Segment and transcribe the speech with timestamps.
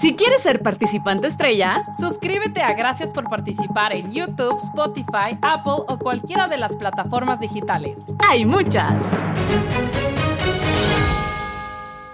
[0.00, 5.98] Si quieres ser participante estrella, suscríbete a Gracias por participar en YouTube, Spotify, Apple o
[5.98, 7.98] cualquiera de las plataformas digitales.
[8.26, 9.02] Hay muchas.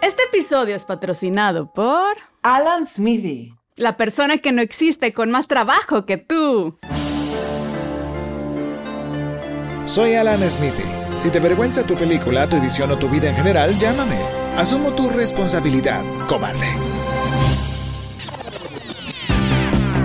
[0.00, 6.04] Este episodio es patrocinado por Alan Smithy, la persona que no existe con más trabajo
[6.04, 6.78] que tú.
[9.84, 10.98] Soy Alan Smithy.
[11.16, 14.18] Si te vergüenza tu película, tu edición o tu vida en general, llámame.
[14.56, 16.66] Asumo tu responsabilidad, cobarde.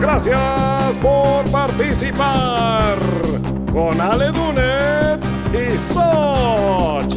[0.03, 2.99] Gracias por participar
[3.71, 7.07] con Ale Dunet y Soch.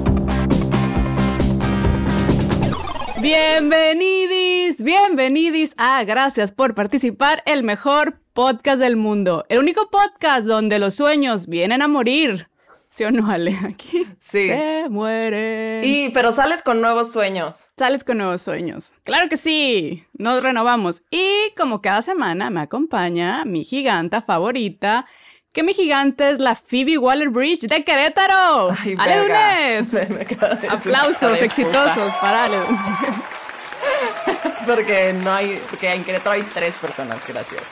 [3.20, 9.44] Bienvenidis, bienvenidis a Gracias por participar, el mejor podcast del mundo.
[9.48, 12.48] El único podcast donde los sueños vienen a morir.
[12.96, 13.54] ¿Sí o no, Ale?
[13.68, 14.48] Aquí Sí.
[14.48, 15.82] se muere.
[15.84, 17.66] Y, pero sales con nuevos sueños.
[17.76, 18.94] Sales con nuevos sueños.
[19.04, 21.02] Claro que sí, nos renovamos.
[21.10, 25.04] Y como cada semana me acompaña mi giganta favorita,
[25.52, 28.70] que mi gigante es la Phoebe Waller-Bridge de Querétaro.
[28.70, 30.38] Ay, Ale decir
[30.70, 32.56] Aplausos exitosos para Ale.
[34.66, 37.62] Porque no hay, porque en Querétaro hay tres personas, gracias.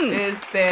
[0.00, 0.12] Mm.
[0.12, 0.70] Este,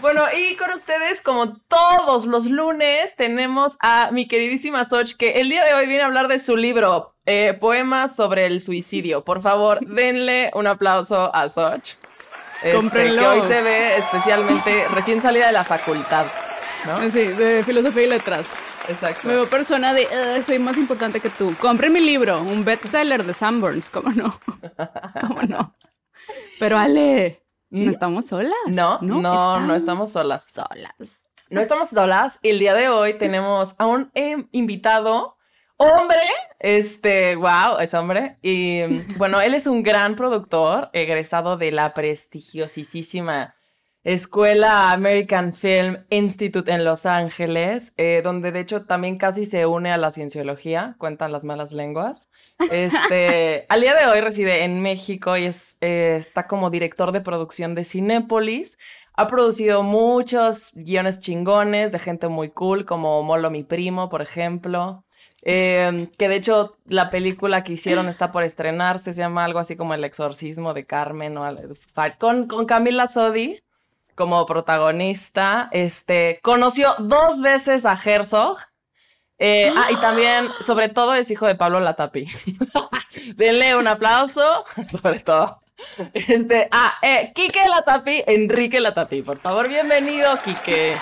[0.00, 5.48] bueno, y con ustedes, como todos los lunes, tenemos a mi queridísima Soch, que el
[5.48, 9.24] día de hoy viene a hablar de su libro, eh, Poemas sobre el suicidio.
[9.24, 11.94] Por favor, denle un aplauso a Soch.
[12.62, 13.14] Este.
[13.14, 16.26] Que hoy se ve especialmente recién salida de la facultad,
[16.86, 16.98] ¿no?
[17.10, 18.46] Sí, de filosofía y letras.
[18.88, 19.26] Exacto.
[19.28, 21.54] Me veo persona de "Eh, soy más importante que tú.
[21.60, 24.38] Compre mi libro, un bestseller de Sanborns, ¿cómo no?
[25.20, 25.74] ¿Cómo no?
[26.58, 28.52] Pero Ale, no estamos solas.
[28.66, 30.50] No, no, no estamos solas.
[30.52, 30.94] solas.
[31.50, 32.38] No estamos solas.
[32.42, 35.36] El día de hoy tenemos a un em, invitado,
[35.76, 36.18] hombre.
[36.58, 38.38] Este, wow, es hombre.
[38.42, 43.55] Y mm, bueno, él es un gran productor, egresado de la prestigiosísima
[44.06, 49.90] Escuela American Film Institute en Los Ángeles, eh, donde de hecho también casi se une
[49.90, 52.30] a la cienciología, cuentan las malas lenguas.
[52.70, 57.20] Este, al día de hoy reside en México y es, eh, está como director de
[57.20, 58.78] producción de Cinépolis.
[59.14, 65.04] Ha producido muchos guiones chingones de gente muy cool, como Molo mi primo, por ejemplo.
[65.42, 69.74] Eh, que de hecho la película que hicieron está por estrenarse, se llama algo así
[69.74, 71.44] como El exorcismo de Carmen o
[72.18, 73.58] con, con Camila Sodi
[74.16, 75.68] como protagonista.
[75.70, 78.58] Este conoció dos veces a Herzog.
[79.38, 82.26] Eh, ah, y también, sobre todo, es hijo de Pablo Latapi.
[83.36, 84.64] Denle un aplauso,
[85.00, 85.60] sobre todo.
[86.14, 90.96] Este, ah, eh, Quique Latapi, Enrique Latapi, por favor, bienvenido, Quique.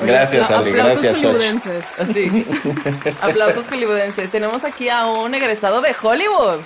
[0.00, 1.86] Gracias, aplausos gracias, hollywoodenses.
[1.96, 2.46] Así.
[3.22, 4.32] Aplausos hollywoodenses.
[4.32, 6.58] Tenemos aquí a un egresado de Hollywood.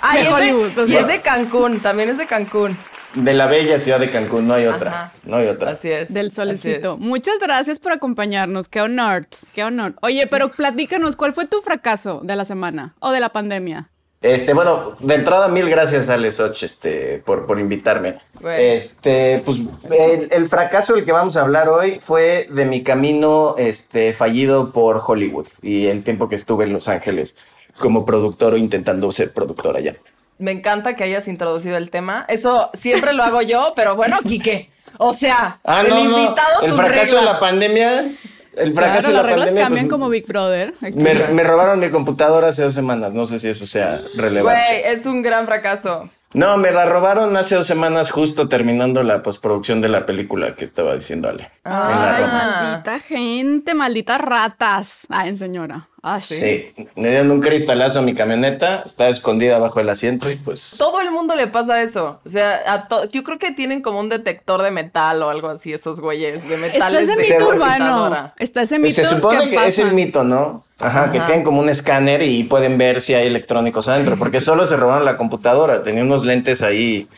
[0.00, 2.76] Ah, De y, es Hollywood, de, o y es de Cancún, también es de Cancún.
[3.24, 4.90] De la bella ciudad de Cancún, no hay otra.
[4.90, 5.12] Ajá.
[5.24, 5.72] No hay otra.
[5.72, 6.12] Así es.
[6.12, 6.94] Del solecito.
[6.94, 7.00] es.
[7.00, 8.68] Muchas gracias por acompañarnos.
[8.68, 9.22] Qué honor.
[9.54, 9.94] Qué honor.
[10.02, 13.90] Oye, pero platícanos, ¿cuál fue tu fracaso de la semana o de la pandemia?
[14.20, 18.16] Este, bueno, de entrada, mil gracias, Ale Soch, este, por, por invitarme.
[18.58, 23.54] Este, pues, el, el fracaso del que vamos a hablar hoy fue de mi camino,
[23.58, 27.36] este, fallido por Hollywood y el tiempo que estuve en Los Ángeles
[27.78, 29.94] como productor o intentando ser productor allá.
[30.38, 32.24] Me encanta que hayas introducido el tema.
[32.28, 34.70] Eso siempre lo hago yo, pero bueno, Quique.
[34.98, 36.18] O sea, Ah, el no, no.
[36.18, 38.16] invitado El tus fracaso de la pandemia.
[38.56, 39.62] El fracaso Claro, las de la reglas pandemia.
[39.64, 40.74] cambian pues, como Big Brother.
[40.80, 43.12] Me, me robaron mi computadora hace dos semanas.
[43.12, 44.60] No sé si eso sea relevante.
[44.60, 46.08] Güey, es un gran fracaso.
[46.34, 50.64] No, me la robaron hace dos semanas justo terminando la postproducción de la película que
[50.66, 51.50] estaba diciendo Ale.
[51.64, 52.30] La Ay, robaron.
[52.70, 55.06] maldita gente, malditas ratas.
[55.08, 55.88] Ay, señora.
[56.02, 60.36] Ay, Sí, me dieron un cristalazo a mi camioneta, estaba escondida bajo el asiento y
[60.36, 60.76] pues...
[60.78, 62.20] Todo el mundo le pasa eso.
[62.24, 65.48] O sea, a to- yo creo que tienen como un detector de metal o algo
[65.48, 66.58] así, esos güeyes de Está
[66.90, 68.32] metales ese de mito urbano.
[68.38, 70.62] Está ese mito Se supone que, es el mito, ¿no?
[70.80, 74.66] Ajá, que tienen como un escáner y pueden ver si hay electrónicos adentro, porque solo
[74.66, 77.08] se robaron la computadora, tenía unos lentes ahí,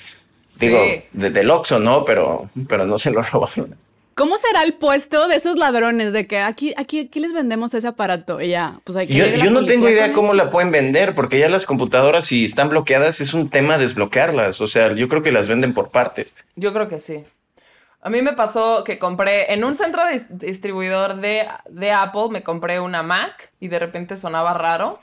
[0.58, 1.02] digo, Sí.
[1.12, 2.04] de, del Oxxo, ¿no?
[2.04, 3.76] Pero, pero no se lo robaron.
[4.14, 6.12] ¿Cómo será el puesto de esos ladrones?
[6.12, 8.40] De que aquí, aquí, aquí les vendemos ese aparato.
[8.42, 11.38] Y ya, pues hay que Yo, yo no tengo idea cómo la pueden vender, porque
[11.38, 14.60] ya las computadoras, si están bloqueadas, es un tema desbloquearlas.
[14.60, 16.34] O sea, yo creo que las venden por partes.
[16.54, 17.24] Yo creo que sí.
[18.02, 22.42] A mí me pasó que compré en un centro dis- distribuidor de, de Apple, me
[22.42, 25.00] compré una Mac y de repente sonaba raro.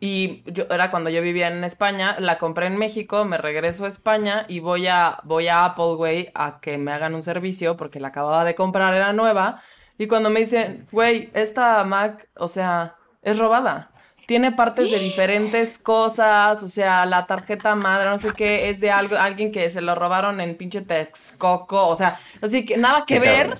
[0.00, 3.88] Y yo, era cuando yo vivía en España, la compré en México, me regreso a
[3.88, 7.98] España y voy a, voy a Apple, güey, a que me hagan un servicio porque
[7.98, 9.60] la acababa de comprar, era nueva.
[9.98, 13.90] Y cuando me dicen, güey, esta Mac, o sea, es robada.
[14.28, 18.90] Tiene partes de diferentes cosas, o sea, la tarjeta madre, no sé qué, es de
[18.90, 23.20] algo, alguien que se lo robaron en pinche Texcoco, o sea, así que nada que
[23.20, 23.46] ver.
[23.46, 23.58] cabrón.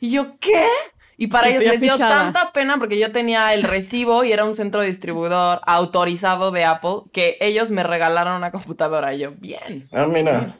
[0.00, 0.66] Y yo, ¿qué?
[1.16, 2.24] Y para Y ellos les dio fichada.
[2.32, 7.02] tanta pena porque yo tenía el recibo y era un centro distribuidor autorizado de Apple
[7.12, 9.14] que ellos me regalaron una computadora.
[9.14, 9.84] Y yo, bien.
[9.92, 10.56] Ah, mira.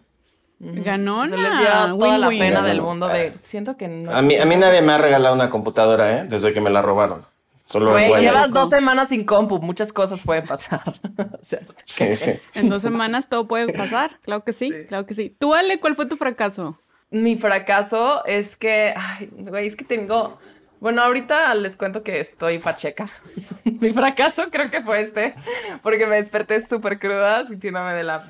[0.61, 1.26] Ganona.
[1.26, 3.32] Se les dio toda la pena del mundo de.
[3.41, 4.12] Siento que no.
[4.12, 6.25] A mí, a mí nadie me ha regalado una computadora, ¿eh?
[6.29, 7.30] Desde que me la robaron.
[7.70, 9.61] Solo Güey, llevas dos semanas sin compu.
[9.61, 10.82] Muchas cosas pueden pasar.
[11.19, 12.32] O sea, Sí, sí.
[12.55, 14.19] En dos semanas todo puede pasar.
[14.22, 15.37] Claro que sí, claro que sí.
[15.38, 16.81] Tú, Ale, ¿cuál fue tu fracaso?
[17.11, 18.93] Mi fracaso es que.
[18.96, 20.38] Ay, güey, es que tengo.
[20.81, 23.06] Bueno, ahorita les cuento que estoy pacheca.
[23.64, 25.34] Mi fracaso creo que fue este,
[25.82, 28.25] porque me desperté súper cruda, sintiéndome de la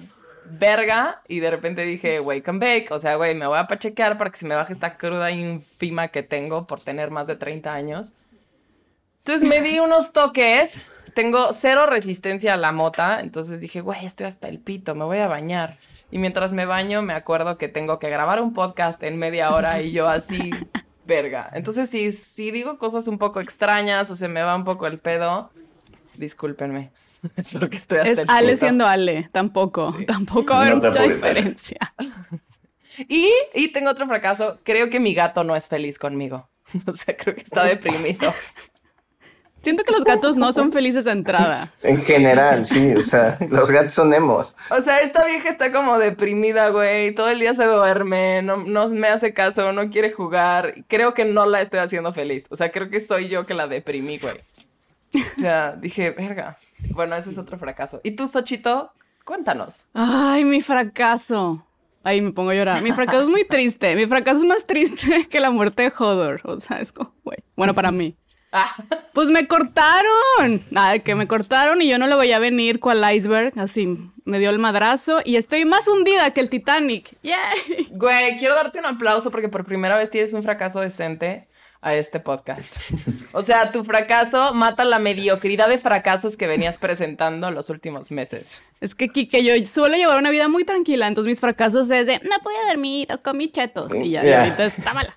[0.45, 2.89] verga, y de repente dije, wake and bake.
[2.91, 6.09] O sea, güey, me voy a pachequear para que se me baje esta cruda infima
[6.09, 8.15] que tengo por tener más de 30 años.
[9.31, 10.81] Entonces me di unos toques.
[11.15, 13.21] Tengo cero resistencia a la mota.
[13.21, 15.73] Entonces dije, güey, estoy hasta el pito, me voy a bañar.
[16.11, 19.83] Y mientras me baño, me acuerdo que tengo que grabar un podcast en media hora
[19.83, 20.51] y yo así,
[21.07, 21.49] verga.
[21.53, 24.99] Entonces, si, si digo cosas un poco extrañas o se me va un poco el
[24.99, 25.53] pedo,
[26.17, 26.91] discúlpenme.
[27.37, 29.29] Es porque estoy hasta Es el Ale siendo Ale.
[29.31, 29.97] Tampoco.
[30.09, 31.79] Tampoco va a haber No mucha diferencia.
[33.09, 34.59] Y, y tengo otro fracaso.
[34.65, 36.51] Creo que mi gato no es feliz conmigo.
[36.87, 38.35] O sea, creo que está deprimido.
[39.63, 41.71] Siento que los gatos no son felices de entrada.
[41.83, 42.95] En general, sí.
[42.95, 44.57] O sea, los gatos son emos.
[44.71, 47.15] O sea, esta vieja está como deprimida, güey.
[47.15, 50.85] Todo el día se duerme, no, no me hace caso, no quiere jugar.
[50.89, 52.47] Creo que no la estoy haciendo feliz.
[52.51, 54.37] O sea, creo que soy yo que la deprimí, güey.
[55.15, 56.57] O sea, dije, verga.
[56.91, 58.01] Bueno, ese es otro fracaso.
[58.03, 58.93] ¿Y tú, Sochito?
[59.25, 59.85] Cuéntanos.
[59.93, 61.65] Ay, mi fracaso.
[62.03, 62.83] Ahí me pongo a llorar.
[62.83, 63.95] Mi fracaso es muy triste.
[63.95, 66.41] Mi fracaso es más triste que la muerte de Hodor.
[66.45, 67.39] O sea, es como, güey.
[67.57, 68.17] Bueno, para mí.
[68.53, 68.75] Ah,
[69.13, 70.63] Pues me cortaron.
[70.75, 73.53] Ay, que me cortaron y yo no lo veía venir cual iceberg.
[73.59, 77.17] Así me dio el madrazo y estoy más hundida que el Titanic.
[77.23, 77.89] ¡Yay!
[77.91, 81.49] güey, quiero darte un aplauso porque por primera vez tienes un fracaso decente
[81.83, 82.77] a este podcast.
[83.33, 88.71] O sea, tu fracaso mata la mediocridad de fracasos que venías presentando los últimos meses.
[88.81, 92.19] Es que Kike, yo suelo llevar una vida muy tranquila, entonces mis fracasos es de
[92.21, 94.41] no podía dormir o comí chetos y ya, y Ya.
[94.43, 95.17] ahorita está mala.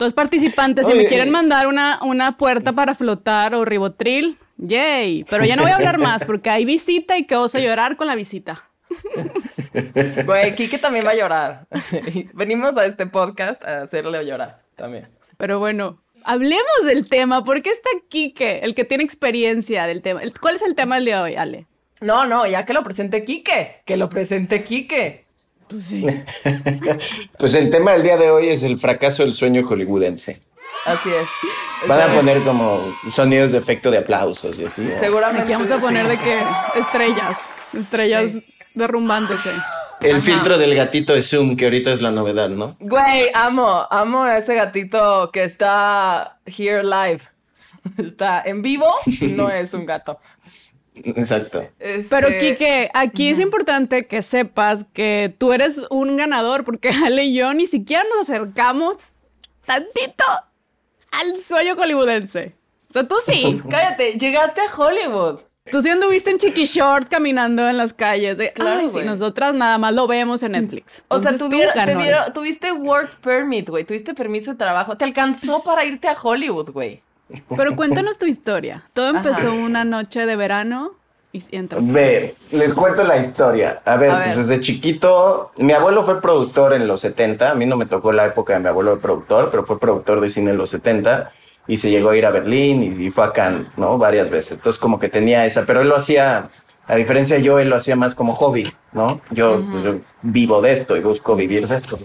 [0.00, 1.30] Entonces, participantes, si Oye, me quieren eh.
[1.30, 5.24] mandar una, una puerta para flotar o ribotril, yay.
[5.28, 8.06] Pero ya no voy a hablar más porque hay visita y que oso llorar con
[8.06, 8.62] la visita.
[10.24, 11.66] Güey, Kike también va a llorar.
[12.32, 15.06] Venimos a este podcast a hacerle llorar también.
[15.36, 17.44] Pero bueno, hablemos del tema.
[17.44, 20.22] ¿Por qué está Kike, el que tiene experiencia del tema?
[20.40, 21.66] ¿Cuál es el tema del día de hoy, Ale?
[22.00, 23.82] No, no, ya que lo presente Kike.
[23.84, 25.26] Que lo presente Kike.
[25.70, 26.04] Pues sí.
[27.38, 30.40] Pues el tema del día de hoy es el fracaso del sueño hollywoodense.
[30.84, 31.28] Así es.
[31.86, 34.82] Van a poner como sonidos de efecto de aplausos y así.
[34.82, 34.96] ¿eh?
[34.98, 35.42] Seguramente.
[35.42, 36.38] Aquí vamos a poner de que
[36.78, 37.36] estrellas,
[37.72, 39.50] estrellas derrumbándose.
[40.00, 42.76] El filtro del gatito de Zoom, que ahorita es la novedad, ¿no?
[42.80, 47.20] Güey, amo, amo a ese gatito que está here live.
[47.98, 48.94] Está en vivo
[49.30, 50.18] no es un gato.
[51.04, 51.66] Exacto.
[51.78, 57.24] Este, Pero Kike, aquí es importante que sepas que tú eres un ganador porque Ale
[57.24, 58.96] y yo ni siquiera nos acercamos
[59.64, 60.24] tantito
[61.12, 62.54] al sueño hollywoodense.
[62.90, 63.60] O sea, tú sí.
[63.70, 65.40] Cállate, llegaste a Hollywood.
[65.70, 68.36] Tú sí anduviste en Chiqui Short caminando en las calles.
[68.36, 69.06] De, Claro, Ay, sí, güey.
[69.06, 71.02] nosotras nada más lo vemos en Netflix.
[71.06, 73.84] O sea, tú te dieron- tuviste work permit, güey.
[73.84, 74.96] Tuviste permiso de trabajo.
[74.96, 77.00] Te alcanzó para irte a Hollywood, güey.
[77.56, 78.82] Pero cuéntanos tu historia.
[78.92, 79.52] Todo empezó Ajá.
[79.52, 80.92] una noche de verano
[81.32, 81.86] y entras.
[81.86, 83.80] Ve, les cuento la historia.
[83.84, 84.24] A ver, A ver.
[84.34, 87.50] pues desde chiquito, mi abuelo fue productor en los 70.
[87.50, 90.20] A mí no me tocó la época de mi abuelo de productor, pero fue productor
[90.20, 91.30] de cine en los 70
[91.68, 93.96] y se llegó a ir a Berlín y, y fue a Cannes, ¿no?
[93.96, 94.52] Varias veces.
[94.52, 96.48] Entonces, como que tenía esa, pero él lo hacía,
[96.88, 99.20] a diferencia de yo, él lo hacía más como hobby, ¿no?
[99.30, 101.96] Yo, pues, yo vivo de esto y busco vivir de esto.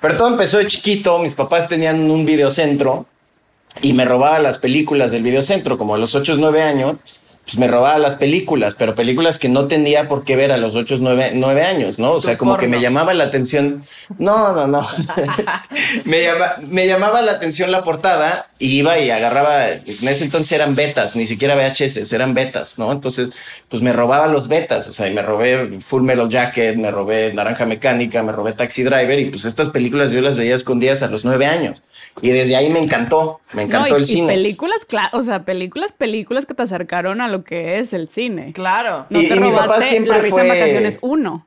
[0.00, 1.18] Pero todo empezó de chiquito.
[1.18, 3.06] Mis papás tenían un videocentro
[3.82, 6.96] y me robaba las películas del videocentro, como a los 8 o 9 años,
[7.44, 10.74] pues me robaba las películas, pero películas que no tenía por qué ver a los
[10.74, 12.12] 8 o 9, 9 años, ¿no?
[12.12, 13.84] O sea, como que me llamaba la atención.
[14.18, 14.86] No, no, no.
[16.04, 19.70] me, llama- me llamaba la atención la portada y iba y agarraba.
[19.70, 22.92] En ese entonces eran betas, ni siquiera VHS, eran betas, ¿no?
[22.92, 23.30] Entonces,
[23.70, 27.32] pues me robaba los betas, o sea, y me robé Full Metal Jacket, me robé
[27.32, 31.08] Naranja Mecánica, me robé Taxi Driver, y pues estas películas yo las veía escondidas a
[31.08, 31.82] los 9 años.
[32.22, 34.32] Y desde ahí me encantó, me encantó No, y, el y cine.
[34.34, 34.78] películas,
[35.12, 38.52] o sea, películas, películas que te acercaron a lo que es el cine.
[38.52, 39.06] Claro.
[39.10, 41.46] No Y- te y mi papá siempre la risa fue- en vacaciones uno.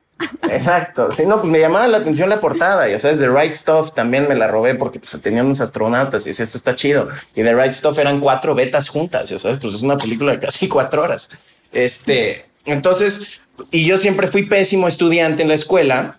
[0.50, 1.10] Exacto.
[1.10, 2.88] Sí, no, pues me llamaba la atención la portada.
[2.88, 6.30] Ya sabes, The Right Stuff también me la robé porque pues, tenían unos astronautas y
[6.30, 7.08] decía, esto está chido.
[7.34, 10.38] Y The Right Stuff eran cuatro betas juntas, ya sabes, pues es una película de
[10.38, 11.28] casi cuatro horas.
[11.72, 13.40] Este, entonces,
[13.70, 16.18] y yo siempre fui pésimo estudiante en la escuela.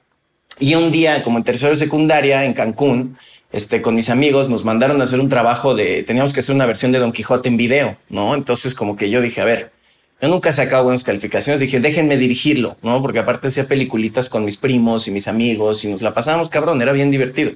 [0.60, 3.18] Y un día, como en tercero de secundaria, en Cancún,
[3.54, 6.66] este, con mis amigos nos mandaron a hacer un trabajo de, teníamos que hacer una
[6.66, 8.34] versión de Don Quijote en video, ¿no?
[8.34, 9.72] Entonces como que yo dije, a ver,
[10.20, 13.00] yo nunca he sacado buenas calificaciones, dije, déjenme dirigirlo, ¿no?
[13.04, 16.82] Porque aparte hacía peliculitas con mis primos y mis amigos y nos la pasábamos cabrón,
[16.82, 17.52] era bien divertido.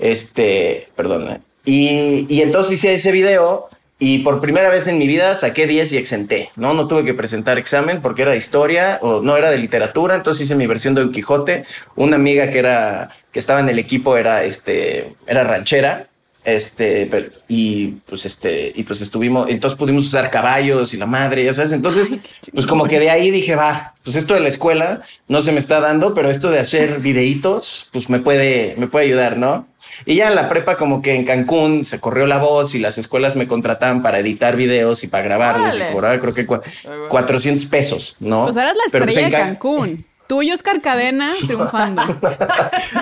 [0.00, 1.40] Este, perdón, ¿eh?
[1.64, 3.68] y, y entonces hice ese video
[4.00, 6.72] y por primera vez en mi vida saqué 10 y exenté, ¿no?
[6.74, 10.44] No tuve que presentar examen porque era de historia o no era de literatura, entonces
[10.44, 11.64] hice mi versión de Don Quijote.
[11.96, 16.07] Una amiga que era que estaba en el equipo era este era ranchera,
[16.54, 21.44] este pero- y pues este y pues estuvimos, entonces pudimos usar caballos y la madre,
[21.44, 22.10] ya sabes, entonces
[22.54, 25.60] pues como que de ahí dije, va, pues esto de la escuela no se me
[25.60, 29.66] está dando, pero esto de hacer videitos pues me puede me puede ayudar, ¿no?
[30.06, 32.98] Y ya en la prepa como que en Cancún se corrió la voz y las
[32.98, 35.90] escuelas me contrataban para editar videos y para grabarlos Órale.
[35.90, 36.62] y cobraba creo que cua-
[37.08, 38.44] 400 pesos, ¿no?
[38.44, 40.06] Pues eras la Pero, pues, estrella en de Cancún.
[40.28, 42.02] Tú y Oscar Cadena triunfando.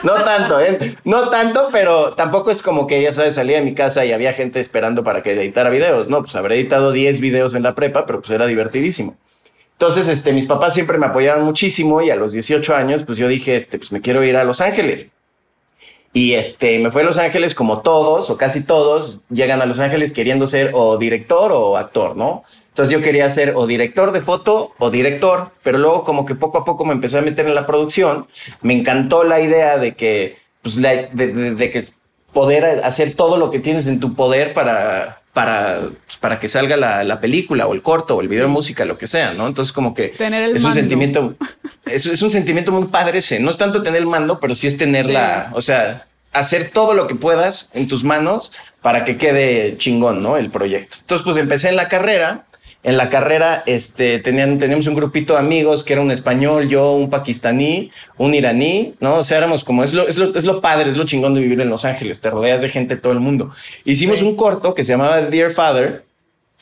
[0.05, 0.97] No tanto, ¿eh?
[1.05, 4.33] No tanto, pero tampoco es como que, ya sabes, salía de mi casa y había
[4.33, 6.09] gente esperando para que editara videos.
[6.09, 9.17] No, pues habré editado 10 videos en la prepa, pero pues era divertidísimo.
[9.73, 13.27] Entonces, este, mis papás siempre me apoyaron muchísimo y a los 18 años, pues yo
[13.27, 15.09] dije, este, pues me quiero ir a Los Ángeles.
[16.13, 19.81] Y este, me fui a Los Ángeles como todos o casi todos llegan a Los
[19.81, 22.45] Ángeles queriendo ser o director o actor, ¿no?
[22.77, 26.59] Entonces yo quería ser o director de foto o director, pero luego como que poco
[26.59, 28.27] a poco me empecé a meter en la producción.
[28.61, 31.87] Me encantó la idea de que, pues, la- de, de- de que
[32.35, 36.77] poder hacer todo lo que tienes en tu poder para, para, pues, para que salga
[36.77, 39.47] la, la película o el corto o el video de música, lo que sea, ¿no?
[39.47, 41.35] Entonces como que Tener el es un sentimiento,
[41.87, 43.41] es, es un sentimiento muy padre ese.
[43.41, 46.93] No es tanto tener el mando, pero sí es tener la, o sea, hacer todo
[46.93, 48.53] lo que puedas en tus manos
[48.83, 50.37] para que quede chingón, ¿no?
[50.37, 50.99] El proyecto.
[51.01, 52.45] Entonces, pues empecé en la carrera.
[52.87, 56.93] En la carrera, este, tenían, teníamos un grupito de amigos que era un español, yo,
[56.93, 59.17] un pakistaní, un iraní, ¿no?
[59.17, 61.41] O sea, éramos como, es lo, es lo, es lo padre, es lo chingón de
[61.41, 63.51] vivir en Los Ángeles, te rodeas de gente de todo el mundo.
[63.85, 66.05] Hicimos un corto que se llamaba Dear Father,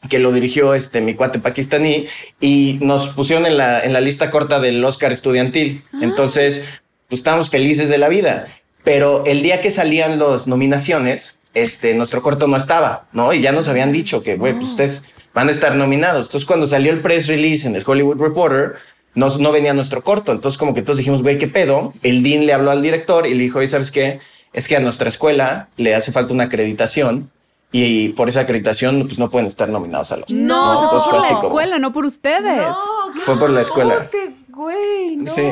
[0.09, 2.07] que lo dirigió este mi cuate pakistaní
[2.41, 5.83] y nos pusieron en la, en la lista corta del Oscar estudiantil.
[6.01, 6.65] Entonces,
[7.11, 8.47] pues estábamos felices de la vida.
[8.83, 13.35] Pero el día que salían las nominaciones, este, nuestro corto no estaba, ¿no?
[13.35, 16.27] Y ya nos habían dicho que, güey, pues ustedes van a estar nominados.
[16.29, 18.75] Entonces, cuando salió el press release en el Hollywood Reporter,
[19.15, 20.33] nos, no venía nuestro corto.
[20.33, 21.93] Entonces, como que todos dijimos, güey, ¿qué pedo?
[22.03, 24.21] El dean le habló al director y le dijo, oye, ¿sabes qué?
[24.53, 27.31] Es que a nuestra escuela le hace falta una acreditación
[27.73, 31.21] y por esa acreditación pues no pueden estar nominados a los No, se fue por
[31.23, 32.59] la como- escuela, no por ustedes.
[32.63, 32.77] No,
[33.25, 34.09] Fue por la escuela.
[34.49, 35.27] güey, no.
[35.35, 35.43] Sí.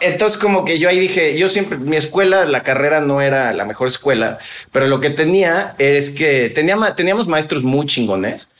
[0.00, 3.64] Entonces como que yo ahí dije, yo siempre, mi escuela, la carrera no era la
[3.64, 4.38] mejor escuela,
[4.72, 8.50] pero lo que tenía es que tenía, teníamos maestros muy chingones,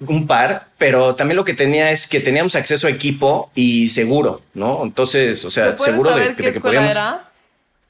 [0.00, 4.42] un par, pero también lo que tenía es que teníamos acceso a equipo y seguro,
[4.54, 4.82] ¿no?
[4.82, 6.90] Entonces, o ¿Se sea, puede seguro de, saber de qué que escuela podíamos...
[6.92, 7.30] era?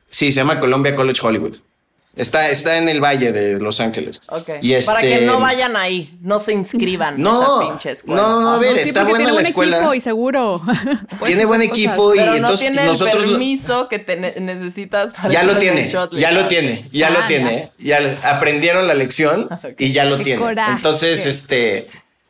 [0.09, 1.57] Sí, se llama Columbia College Hollywood.
[2.17, 4.23] Está, está en el valle de Los Ángeles.
[4.29, 4.49] Ok.
[4.63, 7.21] Y Para este- que no vayan ahí, no se inscriban.
[7.21, 8.23] No, a esa pinche escuela.
[8.23, 9.77] no, no, a ver, No, sí, está buena tiene la buen escuela.
[9.77, 10.63] equipo y seguro.
[11.27, 11.85] tiene buen esas cosas.
[11.87, 15.43] equipo y Pero no entonces tiene nosotros el permiso que te ne- necesitas para ya
[15.43, 17.71] lo tiene, ya lo tiene, ya lo tiene, ¿eh?
[17.79, 20.41] ya aprendieron la lección y ya lo Qué tiene.
[20.41, 20.73] coraje.
[20.73, 21.89] Entonces, este,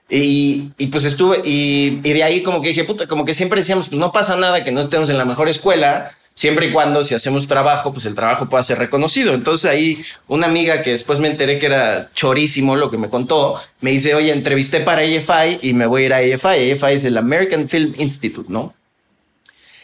[0.08, 3.60] y, y pues estuve, y, y de ahí como que dije, puta, como que siempre
[3.60, 7.02] decíamos, pues no pasa nada que no estemos en la mejor escuela, siempre y cuando
[7.02, 9.34] si hacemos trabajo, pues el trabajo pueda ser reconocido.
[9.34, 13.58] Entonces ahí una amiga que después me enteré que era chorísimo lo que me contó,
[13.80, 16.70] me dice, oye, entrevisté para AFI y me voy a ir a AFI.
[16.72, 18.74] AFI es el American Film Institute, ¿no?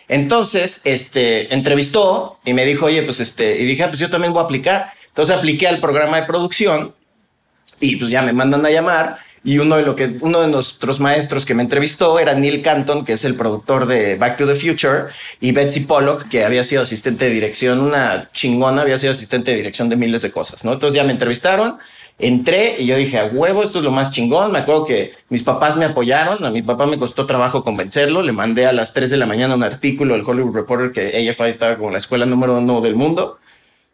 [0.08, 4.34] Entonces, este, entrevistó y me dijo, oye, pues este, y dije, ah, pues yo también
[4.34, 4.92] voy a aplicar.
[5.08, 6.94] Entonces apliqué al programa de producción
[7.80, 11.00] y pues ya me mandan a llamar y uno de lo que uno de nuestros
[11.00, 14.54] maestros que me entrevistó era Neil Canton, que es el productor de Back to the
[14.54, 15.06] Future,
[15.40, 19.56] y Betsy Pollock, que había sido asistente de dirección, una chingona, había sido asistente de
[19.56, 20.72] dirección de miles de cosas, ¿no?
[20.72, 21.78] Entonces ya me entrevistaron,
[22.18, 24.52] entré y yo dije, a huevo, esto es lo más chingón.
[24.52, 28.32] Me acuerdo que mis papás me apoyaron, a mi papá me costó trabajo convencerlo, le
[28.32, 31.76] mandé a las 3 de la mañana un artículo del Hollywood Reporter que AFI estaba
[31.76, 33.38] como la escuela número uno del mundo.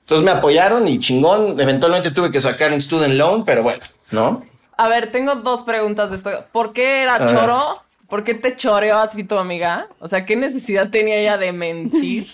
[0.02, 4.42] Entonces me apoyaron y chingón, eventualmente tuve que sacar un student loan, pero bueno, ¿no?
[4.78, 6.30] A ver, tengo dos preguntas de esto.
[6.52, 7.82] ¿Por qué era choro?
[8.08, 9.88] ¿Por qué te choreó así tu amiga?
[9.98, 12.28] O sea, ¿qué necesidad tenía ella de mentir?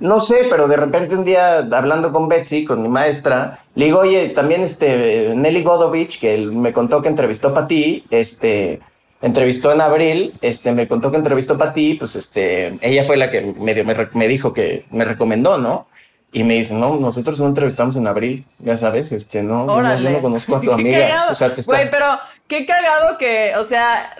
[0.00, 4.00] No sé, pero de repente un día hablando con Betsy, con mi maestra, le digo,
[4.00, 8.80] oye, también este Nelly Godovich, que él me contó que entrevistó para ti, este,
[9.22, 13.30] entrevistó en abril, este, me contó que entrevistó para ti, pues este, ella fue la
[13.30, 15.86] que medio me, me dijo que me recomendó, ¿no?
[16.32, 19.72] Y me dice, no, nosotros no entrevistamos en abril, ya sabes, este, no, yo no-
[19.72, 20.10] yo Órale.
[20.10, 21.28] no conozco a tu amiga.
[21.30, 21.72] O sea, te está...
[21.74, 24.14] Güey, pero qué cagado que, o sea,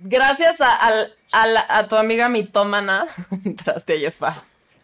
[0.00, 0.78] gracias a,
[1.68, 3.04] a tu amiga mitómana,
[3.44, 4.34] entraste a Yefa.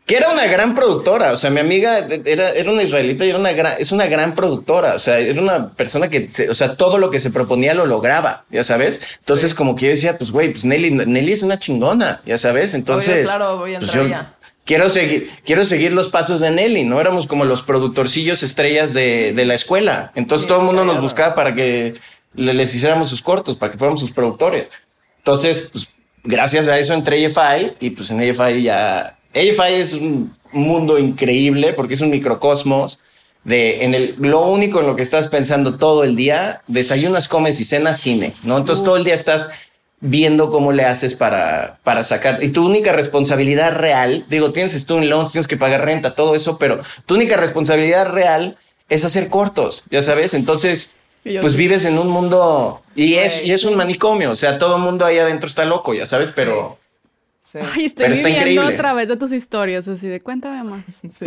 [0.06, 3.38] Que era una gran productora, o sea, mi amiga era, era una israelita y era
[3.38, 6.76] una gran, es una gran productora, o sea, era una persona que, se- o sea,
[6.76, 9.02] todo lo que se proponía lo lograba, ya sabes.
[9.18, 12.72] Entonces, como que yo decía, pues, güey, pues Nelly, Nelly es una chingona, ya sabes.
[12.72, 14.34] Entonces, claro, voy a pues entrar yo ya.
[14.68, 17.00] Quiero seguir, quiero seguir los pasos de Nelly, ¿no?
[17.00, 20.12] Éramos como los productorcillos estrellas de, de la escuela.
[20.14, 21.94] Entonces, todo el mundo nos buscaba para que
[22.34, 24.70] le- les hiciéramos sus cortos, para que fuéramos sus productores.
[25.16, 25.88] Entonces, pues,
[26.22, 29.18] gracias a eso entré a AFI y pues en AFI ya...
[29.34, 32.98] AFI es un mundo increíble porque es un microcosmos
[33.44, 37.58] de en el lo único en lo que estás pensando todo el día, desayunas, comes
[37.60, 38.58] y cenas cine, ¿no?
[38.58, 39.48] Entonces todo el día estás
[40.00, 42.42] viendo cómo le haces para, para sacar.
[42.42, 46.58] Y tu única responsabilidad real, digo, tienes student loans, tienes que pagar renta, todo eso,
[46.58, 48.56] pero tu única responsabilidad real
[48.88, 50.34] es hacer cortos, ya sabes.
[50.34, 50.90] Entonces,
[51.40, 51.58] pues sí.
[51.58, 55.04] vives en un mundo y es, y es un manicomio, o sea, todo el mundo
[55.04, 56.78] ahí adentro está loco, ya sabes, pero...
[57.40, 57.58] Sí.
[57.74, 58.74] Ay, estoy Pero está viviendo increíble.
[58.74, 60.84] a través de tus historias, así de cuéntame más.
[61.10, 61.24] sí.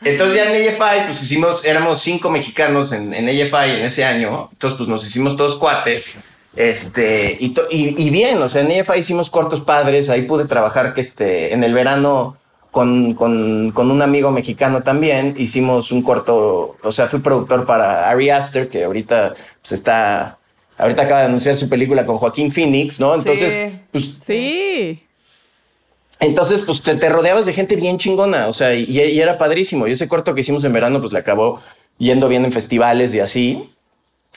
[0.00, 4.48] Entonces ya en AFI, pues hicimos, éramos cinco mexicanos en, en AFI en ese año,
[4.52, 6.16] entonces pues nos hicimos todos cuates,
[6.58, 10.44] este, y, to- y, y bien, o sea, en AFI hicimos cortos padres, ahí pude
[10.46, 12.36] trabajar que este, en el verano
[12.72, 18.08] con, con, con un amigo mexicano también, hicimos un corto, o sea, fui productor para
[18.10, 20.38] Ari Aster, que ahorita pues está,
[20.76, 23.14] ahorita acaba de anunciar su película con Joaquín Phoenix, ¿no?
[23.14, 23.80] Entonces, Sí.
[23.92, 25.02] pues Sí.
[26.20, 29.86] entonces, pues te, te rodeabas de gente bien chingona, o sea, y, y era padrísimo.
[29.86, 31.58] Y ese corto que hicimos en verano, pues le acabó
[31.98, 33.70] yendo bien en festivales y así.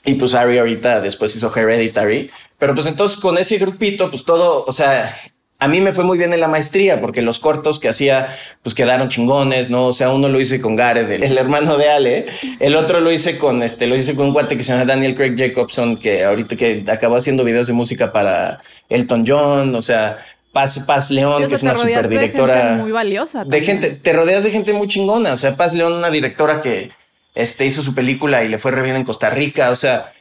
[0.06, 2.30] Y pues Ari ahorita después hizo Hereditary.
[2.58, 5.16] Pero pues entonces con ese grupito, pues todo, o sea,
[5.60, 8.74] a mí me fue muy bien en la maestría porque los cortos que hacía, pues
[8.74, 9.86] quedaron chingones, ¿no?
[9.88, 12.26] O sea, uno lo hice con Gareth, el, el hermano de Ale.
[12.60, 15.16] El otro lo hice con, este, lo hice con un guate que se llama Daniel
[15.16, 20.18] Craig Jacobson, que ahorita que acabó haciendo videos de música para Elton John, o sea,
[20.52, 22.62] Paz, Paz León, Sí, o que sea, es una te rodeaste de superdirectora.
[22.62, 23.64] gente muy valiosa De también.
[23.66, 25.34] gente, te rodeas de gente muy chingona.
[25.34, 26.90] O sea, Paz León, una directora que
[27.36, 29.72] este, hizo su película y le fue re bien en Costa Rica.
[29.72, 30.12] O sea,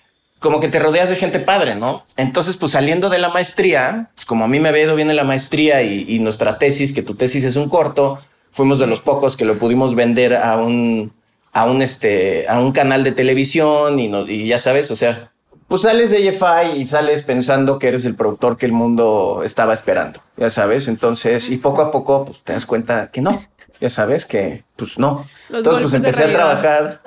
[0.40, 2.04] como que te rodeas de gente padre, ¿no?
[2.16, 5.16] Entonces, pues saliendo de la maestría, pues como a mí me había ido bien en
[5.16, 8.18] la maestría y, nuestra tesis, que tu tesis es un corto,
[8.50, 11.12] fuimos de los pocos que lo pudimos vender a un,
[11.52, 15.30] a un, este, a un canal de televisión y, no, y ya sabes, o sea,
[15.68, 19.72] pues sales de EFI y sales pensando que eres el productor que el mundo estaba
[19.72, 20.88] esperando, ya sabes.
[20.88, 23.44] Entonces, y poco a poco, pues te das cuenta que no,
[23.80, 25.26] ya sabes que, pues no.
[25.48, 27.00] Los Entonces, pues empecé a trabajar.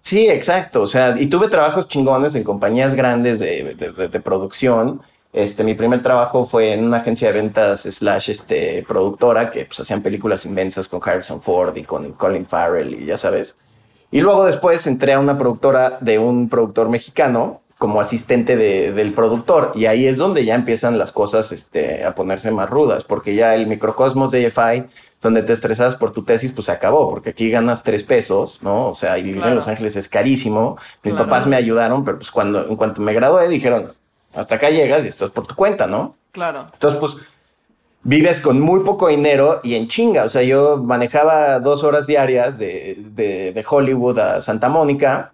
[0.00, 0.82] Sí, exacto.
[0.82, 5.00] O sea, y tuve trabajos chingones en compañías grandes de, de- de- de producción.
[5.32, 9.78] Este, mi primer trabajo fue en una agencia de ventas slash este, productora que pues
[9.80, 13.58] hacían películas inmensas con Harrison Ford y con Colin Farrell y ya sabes.
[14.10, 19.14] Y luego después entré a una productora de un productor mexicano como asistente de- del
[19.14, 23.34] productor y ahí es donde ya empiezan las cosas este, a ponerse más rudas porque
[23.36, 24.84] ya el microcosmos de EFI
[25.22, 28.88] donde te estresas por tu tesis pues se acabó porque aquí ganas tres pesos, ¿no?
[28.88, 29.50] O sea, y vivir Claro.
[29.50, 30.76] en Los Ángeles es carísimo.
[31.04, 31.26] Mis Claro.
[31.28, 33.92] papás me ayudaron, pero pues cuando en cuanto me gradué dijeron,
[34.34, 36.16] hasta acá llegas y estás por tu cuenta, ¿no?
[36.32, 36.66] Claro.
[36.72, 37.16] Entonces, pues
[38.02, 40.24] vives con muy poco dinero y en chinga.
[40.24, 45.32] O sea, yo manejaba dos horas diarias de, de- de Hollywood a Santa Mónica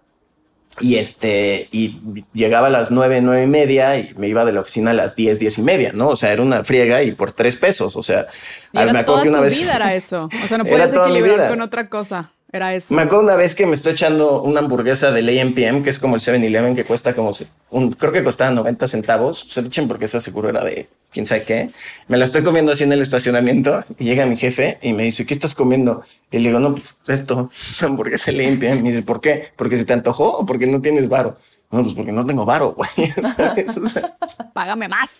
[0.80, 4.60] y este, y llegaba a las nueve, nueve y media y me iba de la
[4.60, 6.08] oficina a las diez, diez y media, ¿no?
[6.08, 7.96] O sea, era una friega y por tres pesos.
[7.96, 8.26] O sea,
[8.72, 9.58] Y era me acuerdo toda que una tu vez.
[9.58, 10.28] vida era eso.
[10.44, 12.32] O sea, no podías equilibrar con otra cosa.
[12.52, 12.94] Era eso.
[12.94, 16.14] Me acuerdo una vez que me estoy echando una hamburguesa del AMPM, que es como
[16.14, 17.32] el 7-Eleven, que cuesta como,
[17.70, 19.46] un, creo que costaba 90 centavos.
[19.50, 21.70] Se echen porque esa seguro era de quién sabe qué.
[22.08, 25.24] Me la estoy comiendo así en el estacionamiento y llega mi jefe y me dice,
[25.24, 26.02] ¿qué estás comiendo?
[26.30, 27.50] Y le digo, no, pues esto,
[27.80, 28.82] hamburguesa del AMPM.
[28.82, 29.52] Me dice, ¿por qué?
[29.56, 31.38] ¿Porque se te antojó o porque no tienes varo?
[31.70, 32.90] No, pues porque no tengo varo, güey.
[33.36, 33.78] ¿sabes?
[33.82, 34.16] O sea,
[34.52, 35.10] Págame más.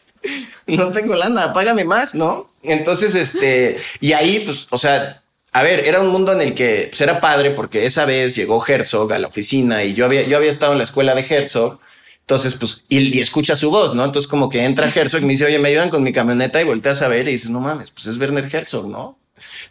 [0.67, 2.51] no tengo lana, págame más, ¿no?
[2.63, 6.89] Entonces, este, y ahí, pues, o sea, a ver, era un mundo en el que
[6.91, 10.37] pues, era padre porque esa vez llegó Herzog a la oficina y yo había, yo
[10.37, 11.79] había estado en la escuela de Herzog.
[12.25, 14.03] Entonces, pues, y, y escucha su voz, ¿no?
[14.03, 16.65] Entonces, como que entra Herzog y me dice, oye, me ayudan con mi camioneta y
[16.65, 19.19] volteas a ver y dices, no mames, pues es Werner Herzog, ¿no?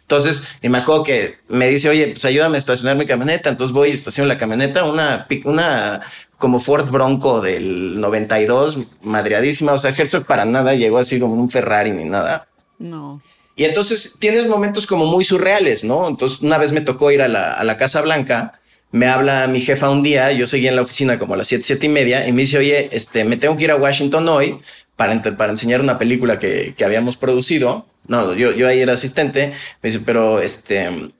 [0.02, 3.50] Entonces, y me acuerdo que me dice, oye, pues ayúdame a estacionar mi camioneta.
[3.50, 6.00] Entonces voy y estaciono la camioneta, una, una
[6.38, 9.72] como Ford Bronco del 92, madreadísima.
[9.72, 12.46] O sea, Herzog para nada llegó así como un Ferrari ni nada.
[12.78, 13.22] No.
[13.56, 16.08] Y entonces tienes momentos como muy surreales, ¿no?
[16.08, 18.60] Entonces, una vez me tocó ir a la, a la Casa Blanca,
[18.94, 21.64] me habla mi jefa un día, yo seguía en la oficina como a las 7,
[21.66, 24.60] 7 y media, y me dice, oye, este, me tengo que ir a Washington hoy
[24.94, 27.86] para, para enseñar una película que, que habíamos producido.
[28.06, 29.52] No, yo, yo ahí era asistente.
[29.82, 31.10] Me dice, pero este,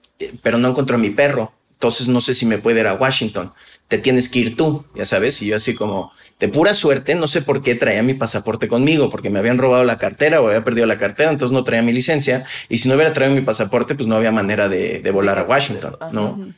[0.41, 1.51] pero no encontró a mi perro.
[1.73, 3.51] Entonces no sé si me puede ir a Washington.
[3.89, 5.41] Te tienes que ir tú, ya sabes.
[5.41, 9.09] Y yo así como, de pura suerte, no sé por qué traía mi pasaporte conmigo,
[9.09, 11.91] porque me habían robado la cartera o había perdido la cartera, entonces no traía mi
[11.91, 12.45] licencia.
[12.69, 15.43] Y si no hubiera traído mi pasaporte, pues no había manera de, de volar a
[15.43, 16.55] Washington, ¿no?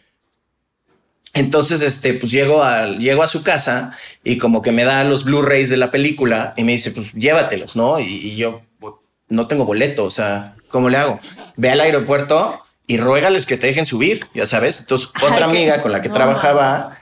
[1.37, 5.23] Entonces, este, pues llego a, llego a su casa y como que me da los
[5.23, 7.99] Blu-rays de la película y me dice, pues llévatelos, ¿no?
[7.99, 8.95] Y, y yo pues,
[9.29, 11.19] no tengo boleto, o sea, ¿cómo le hago?
[11.55, 14.79] Ve al aeropuerto y ruégales que te dejen subir, ya sabes.
[14.79, 16.97] Entonces, otra amiga con la que trabajaba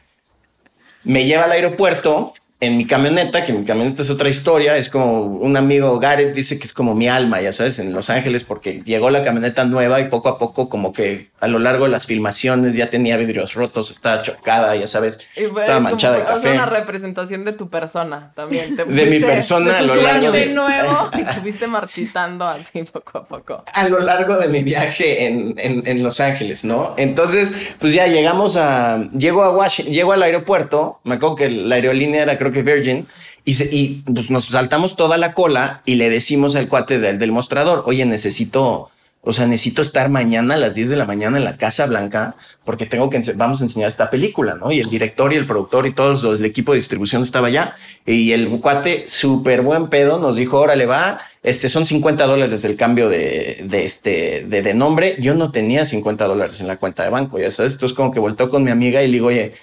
[1.03, 5.21] me lleva al aeropuerto en mi camioneta, que mi camioneta es otra historia, es como
[5.23, 8.81] un amigo Gareth dice que es como mi alma, ya sabes, en Los Ángeles, porque
[8.85, 12.05] llegó la camioneta nueva y poco a poco como que a lo largo de las
[12.07, 16.35] filmaciones ya tenía vidrios rotos, estaba chocada, ya sabes, pues, estaba es manchada de como,
[16.37, 16.53] café.
[16.53, 18.75] una representación de tu persona también.
[18.75, 23.17] Te De mi persona a lo largo de nuevo y te fuiste marchitando así poco
[23.19, 23.63] a poco.
[23.73, 26.93] a lo largo de mi viaje en, en- en Los Ángeles, ¿no?
[26.97, 31.75] Entonces, pues ya llegamos a, llego a Washington, llego al aeropuerto, me acuerdo que la
[31.75, 33.07] aerolínea era creo que Virgin,
[33.43, 37.31] y, se- y pues nos saltamos toda la cola y le decimos al cuate del,
[37.31, 38.89] mostrador, oye, necesito,
[39.21, 42.35] o sea, necesito estar mañana a las 10 de la mañana en la Casa Blanca
[42.63, 44.71] porque tengo que, vamos a enseñar esta película, ¿no?
[44.71, 47.75] Y el director y el productor y todos los, el equipo de distribución estaba allá
[48.05, 52.75] y el cuate, súper buen pedo, nos dijo, órale, va, este, son 50 dólares el
[52.75, 55.15] cambio de, este, de, nombre.
[55.19, 58.19] Yo no tenía 50 dólares en la cuenta de banco, ya sabes, entonces como que
[58.19, 59.53] volteó con mi amiga y le digo, oye,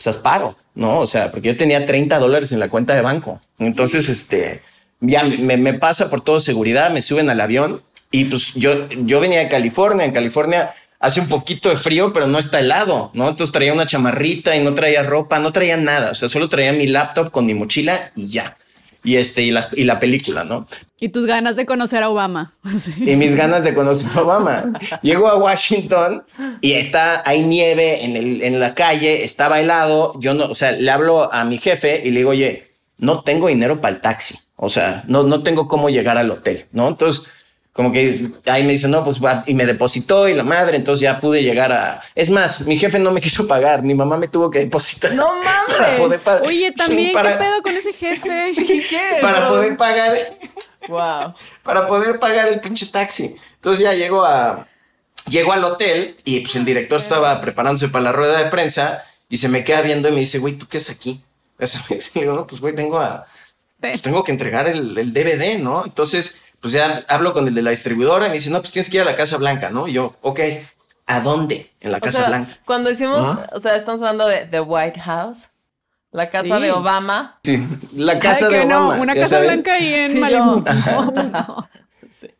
[0.00, 1.00] pues haz paro, ¿no?
[1.00, 3.38] O sea, porque yo tenía 30 dólares en la cuenta de banco.
[3.58, 4.62] Entonces, este,
[5.00, 9.20] ya me, me pasa por todo seguridad, me suben al avión y pues yo, yo
[9.20, 13.28] venía de California, en California hace un poquito de frío, pero no está helado, ¿no?
[13.28, 16.72] Entonces traía una chamarrita y no traía ropa, no traía nada, o sea, solo traía
[16.72, 18.56] mi laptop con mi mochila y ya.
[19.02, 20.66] Y este, y la, y la película, ¿no?
[20.98, 22.54] Y tus ganas de conocer a Obama.
[22.84, 22.92] Sí.
[22.98, 24.72] y mis ganas de conocer a Obama.
[25.02, 26.22] Llego a Washington
[26.60, 30.14] y está, hay nieve en, el, en la calle, estaba helado.
[30.20, 33.48] Yo no, o sea, le hablo a mi jefe y le digo, oye, no tengo
[33.48, 34.38] dinero para el taxi.
[34.56, 36.88] O sea, no, no tengo cómo llegar al hotel, ¿no?
[36.88, 37.26] Entonces,
[37.72, 41.02] como que ahí me dice, no, pues va, y me depositó y la madre, entonces
[41.02, 42.02] ya pude llegar a.
[42.14, 45.12] Es más, mi jefe no me quiso pagar, mi mamá me tuvo que depositar.
[45.14, 45.76] No mames.
[45.78, 46.42] Para poder pagar.
[46.46, 48.52] Oye, también, para, ¿qué pedo con ese jefe?
[49.22, 50.38] Para poder pagar
[50.88, 51.34] Wow.
[51.62, 53.34] para poder pagar el pinche taxi.
[53.54, 54.66] Entonces ya llego a
[55.28, 59.36] llego al hotel y pues el director estaba preparándose para la rueda de prensa y
[59.36, 61.22] se me queda viendo y me dice, "Güey, ¿tú qué es aquí?"
[61.58, 63.26] O sea, me dice, no, pues güey, vengo a
[63.78, 65.84] pues, tengo que entregar el, el DVD, ¿no?
[65.84, 68.88] Entonces, pues ya hablo con el de la distribuidora y me dice, "No, pues tienes
[68.90, 69.88] que ir a la Casa Blanca", ¿no?
[69.88, 70.40] Y yo, "Ok,
[71.06, 72.52] ¿a dónde?" En la O Casa sea, Blanca.
[72.66, 75.48] cuando decimos, o sea, estamos hablando de The White House,
[76.12, 76.62] la casa Sí.
[76.62, 77.38] de Obama.
[77.44, 77.62] Sí,
[77.96, 79.02] la casa Ay, de no, Obama.
[79.02, 79.46] una casa sabes.
[79.48, 80.64] blanca ahí en Sí, Malibu.
[81.32, 81.68] yo.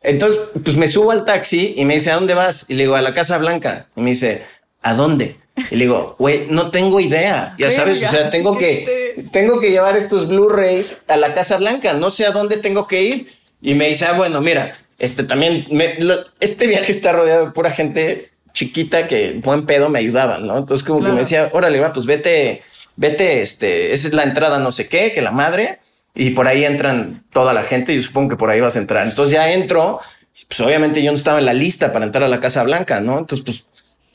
[0.01, 2.65] Entonces, pues me subo al taxi y me dice, ¿a dónde vas?
[2.67, 3.87] Y le digo, a la Casa Blanca.
[3.95, 4.43] Y me dice,
[4.81, 5.39] ¿a dónde?
[5.69, 7.55] Y le digo, güey, no tengo idea.
[7.57, 11.93] Ya sabes, o sea, tengo que, tengo que llevar estos Blu-rays a la Casa Blanca.
[11.93, 13.31] No sé a dónde tengo que ir.
[13.61, 17.51] Y me dice, ah, bueno, mira, este también, me- lo- este viaje está rodeado de
[17.51, 20.57] pura gente chiquita que buen pedo me ayudaban, ¿no?
[20.57, 21.15] Entonces como que Claro.
[21.15, 22.63] me decía, órale, va, pues vete,
[22.95, 25.79] vete, este, esa es la entrada no sé qué, que la madre.
[26.13, 28.79] Y por ahí entran toda la gente y yo supongo que por ahí vas a
[28.79, 29.07] entrar.
[29.07, 30.01] Entonces ya entro,
[30.49, 33.17] pues obviamente yo no estaba en la lista para entrar a la Casa Blanca, ¿no?
[33.19, 33.65] Entonces pues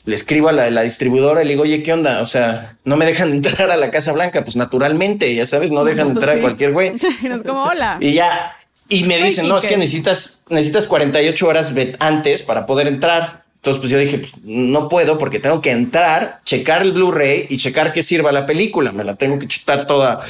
[0.05, 2.21] le escribo a la, la distribuidora y le digo, oye, ¿qué onda?
[2.21, 5.83] O sea, no me dejan entrar a la Casa Blanca, pues naturalmente, ya sabes, no
[5.85, 6.37] dejan entrar Sí.
[6.39, 6.91] a cualquier güey.
[7.45, 7.97] Como, hola.
[7.99, 8.51] Y ya,
[8.89, 13.43] y me dicen, no, es que necesitas, necesitas 48 horas antes para poder entrar.
[13.55, 17.57] Entonces, pues yo dije, pues, no puedo porque tengo que entrar, checar el Blu-ray y
[17.57, 18.91] checar que sirva la película.
[18.91, 20.21] Me la tengo que chutar toda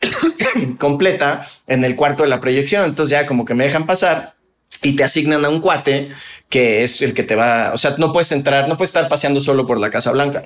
[0.78, 2.84] completa en el cuarto de la proyección.
[2.84, 4.34] Entonces ya como que me dejan pasar
[4.82, 6.08] y te asignan a un cuate
[6.48, 9.40] que es el que te va, o sea, no puedes entrar, no puedes estar paseando
[9.40, 10.44] solo por la Casa Blanca.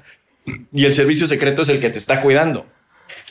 [0.72, 2.66] Y el servicio secreto es el que te está cuidando.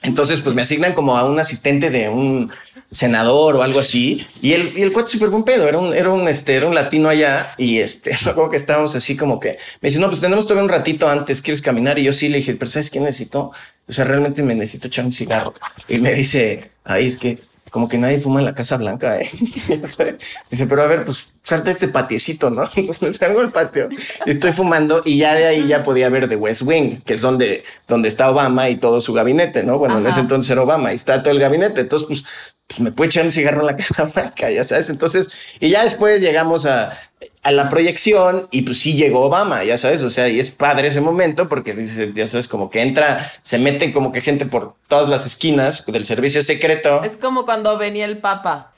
[0.02, 2.52] Entonces, pues me asignan como a un asistente de un
[2.92, 4.26] senador o algo así.
[4.42, 5.68] Y el, y el cuate súper buen pedo.
[5.68, 7.52] Era un, era un, este, era un latino allá.
[7.58, 10.70] Y este, luego que estábamos así como que me dice, no, pues tenemos todavía un
[10.70, 11.42] ratito antes.
[11.42, 12.00] ¿Quieres caminar?
[12.00, 13.52] Y yo sí le dije, pero ¿sabes qué necesito?
[13.88, 15.54] O sea, realmente me necesito echar un cigarro.
[15.88, 19.20] Y me dice, ay, es que como que nadie fuma en la Casa Blanca.
[19.20, 19.30] ¿eh?
[20.50, 22.70] dice, pero a ver, pues salta este patiecito, ¿no?
[23.12, 23.90] Salgo al patio
[24.26, 27.64] estoy fumando y ya de ahí ya podía ver The West Wing, que es donde,
[27.88, 29.78] donde está Obama y todo su gabinete, ¿no?
[29.78, 31.82] Bueno, en ese entonces era Obama y está todo el gabinete.
[31.82, 32.24] Entonces, pues,
[32.68, 34.90] pues me puedo echar un cigarro en la Blanca, ya sabes.
[34.90, 36.98] Entonces, y ya después llegamos a,
[37.44, 40.90] a la proyección y pues sí llegó Obama, ya sabes, o sea, y es padre
[40.90, 41.76] ese momento porque
[42.14, 46.06] ya sabes, como que entra, se meten como que gente por todas las esquinas del
[46.06, 47.04] servicio secreto.
[47.04, 48.74] Es como cuando venía el Papa.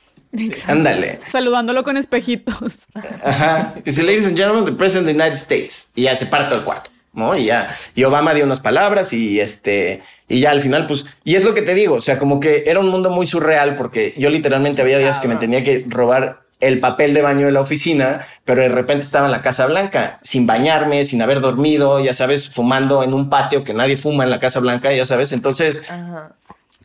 [0.67, 1.19] Ándale.
[1.31, 2.87] Saludándolo con espejitos.
[3.23, 3.73] Ajá.
[3.83, 5.91] Dice, ladies and gentlemen, the president of the United States.
[5.95, 7.35] Y ya se parte el cuarto, ¿no?
[7.35, 11.35] Y ya, y Obama dio unas palabras y este, y ya al final, pues, y
[11.35, 14.13] es lo que te digo, o sea, como que era un mundo muy surreal porque
[14.17, 17.59] yo literalmente había días que me tenía que robar el papel de baño de la
[17.59, 22.13] oficina, pero de repente estaba en la Casa Blanca, sin bañarme, sin haber dormido, ya
[22.13, 25.81] sabes, fumando en un patio que nadie fuma en la Casa Blanca, ya sabes, entonces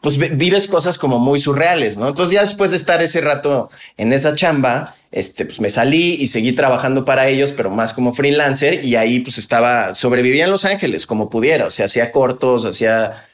[0.07, 2.07] pues vi- vives cosas como muy surreales, ¿no?
[2.07, 6.29] Entonces ya después de estar ese rato en esa chamba, este, pues me salí y
[6.29, 10.65] seguí trabajando para ellos, pero más como freelancer y ahí pues estaba, sobrevivía en Los
[10.65, 13.27] Ángeles como pudiera, o sea, hacía cortos, hacía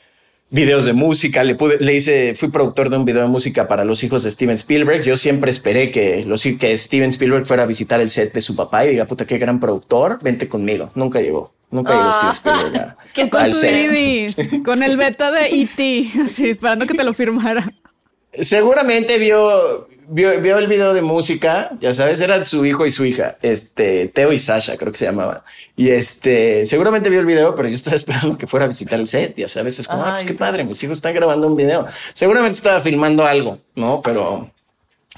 [0.52, 3.84] videos de música, le pude, le hice, fui productor de un video de música para
[3.84, 5.02] los hijos de Steven Spielberg.
[5.02, 8.54] Yo siempre esperé que los que Steven Spielberg fuera a visitar el set de su
[8.54, 10.92] papá y diga, puta, qué gran productor, vente conmigo.
[10.94, 14.62] Nunca llegó, nunca llegó Steven Spielberg a- Que con al set.
[14.64, 17.72] Con el beta de E.T., así, esperando que te lo firmara.
[18.32, 23.04] Seguramente vio, vio, vio el video de música, ya sabes, eran su hijo y su
[23.04, 25.40] hija, este, Teo y Sasha, creo que se llamaban.
[25.76, 29.06] Y este, seguramente vio el video, pero yo estaba esperando que fuera a visitar el
[29.06, 31.86] set, ya sabes, es como, ah, pues qué padre, mis hijos están grabando un video.
[32.14, 34.00] Seguramente estaba filmando algo, ¿no?
[34.02, 34.50] Pero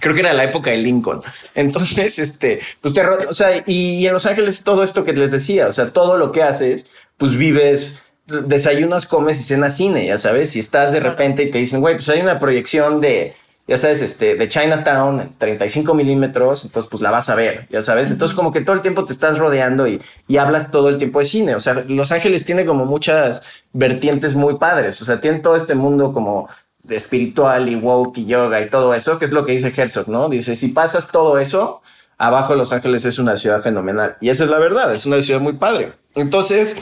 [0.00, 1.22] creo que era la época de Lincoln.
[1.54, 5.68] Entonces, este, pues te, o sea, y en Los Ángeles todo esto que les decía,
[5.68, 10.56] o sea, todo lo que haces, pues vives, desayunas, comes y cenas cine, ya sabes,
[10.56, 13.34] y estás de repente y te dicen, güey, pues hay una proyección de,
[13.66, 17.80] ya sabes, este, de Chinatown, en 35 milímetros, entonces pues la vas a ver, ya
[17.82, 20.98] sabes, entonces como que todo el tiempo te estás rodeando y, y hablas todo el
[20.98, 25.20] tiempo de cine, o sea, Los Ángeles tiene como muchas vertientes muy padres, o sea,
[25.20, 26.48] tiene todo este mundo como
[26.84, 30.08] de espiritual y woke y yoga y todo eso, que es lo que dice Herzog,
[30.08, 30.28] ¿no?
[30.28, 31.80] Dice, si pasas todo eso,
[32.18, 34.16] abajo Los Ángeles es una ciudad fenomenal.
[34.20, 35.92] Y esa es la verdad, es una ciudad muy padre.
[36.14, 36.76] Entonces,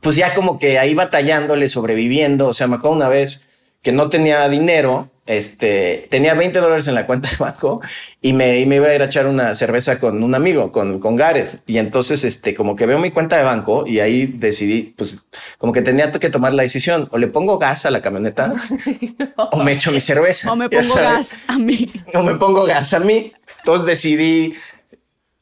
[0.00, 3.48] pues ya como que ahí batallándole, sobreviviendo, o sea, me acuerdo una vez
[3.82, 7.80] que no tenía dinero, este, tenía 20 dólares en la cuenta de banco
[8.20, 10.98] y me, y me iba a ir a echar una cerveza con un amigo, con,
[10.98, 11.62] con Gareth.
[11.66, 15.24] Y entonces, este, como que veo mi cuenta de banco y ahí decidí, pues,
[15.58, 18.52] como que tenía que tomar la decisión, o le pongo gas a la camioneta
[19.36, 20.52] o me echo mi cerveza.
[20.52, 21.90] O me pongo gas a mí.
[22.14, 23.32] O me pongo gas a mí.
[23.58, 24.54] Entonces decidí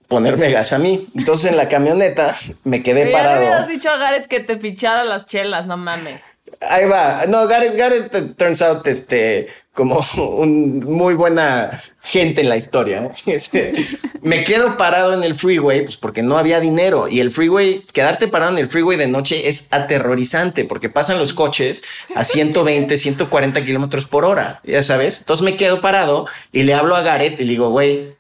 [0.07, 1.09] ponerme gas a mí.
[1.16, 3.40] Entonces en la camioneta me quedé Pero ya le parado.
[3.40, 6.23] hubieras dicho a Gareth que te pichara las chelas, no mames.
[6.68, 7.25] Ahí va.
[7.27, 13.05] No, Gareth, Gareth turns out este como un muy buena gente en la historia.
[13.05, 13.11] ¿eh?
[13.33, 13.87] Este,
[14.20, 17.09] me quedo parado en el freeway, pues porque no había dinero.
[17.09, 21.33] Y el freeway, quedarte parado en el freeway de noche es aterrorizante porque pasan los
[21.33, 21.83] coches
[22.14, 24.61] a 120, 140 kilómetros por hora.
[24.64, 25.20] Ya sabes.
[25.20, 28.14] Entonces me quedo parado y le hablo a Gareth y le digo, güey,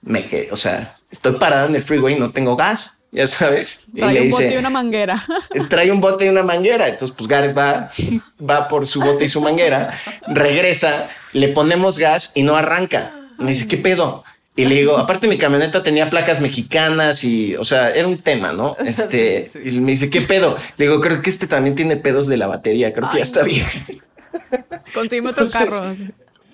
[0.00, 2.97] me quedo, o sea, estoy parado en el freeway y no tengo gas.
[3.10, 3.80] Ya sabes.
[3.94, 5.24] Y Trae le un bote y una manguera.
[5.70, 6.88] trae un bote y una manguera.
[6.88, 7.90] Entonces, pues Gareth va,
[8.48, 9.94] va por su bote y su manguera,
[10.26, 13.12] regresa, le ponemos gas y no arranca.
[13.38, 14.24] Me dice, ¿qué pedo?
[14.56, 18.52] Y le digo, aparte mi camioneta tenía placas mexicanas y, o sea, era un tema,
[18.52, 18.76] ¿no?
[18.84, 20.56] Este, y me dice, ¿qué pedo?
[20.76, 23.42] Le digo, creo que este también tiene pedos de la batería, creo que ya está
[23.42, 23.66] bien.
[24.94, 25.94] Conseguimos otro carro.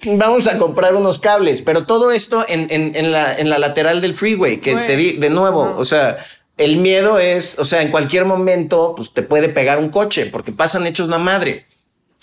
[0.07, 4.03] Vamos a comprar unos cables, pero todo esto en, en- en la, en la lateral
[4.03, 6.19] del freeway, que te di de nuevo, o sea,
[6.57, 10.53] el miedo es, o sea, en cualquier momento, pues te puede pegar un coche porque
[10.53, 11.67] pasan hechos la madre.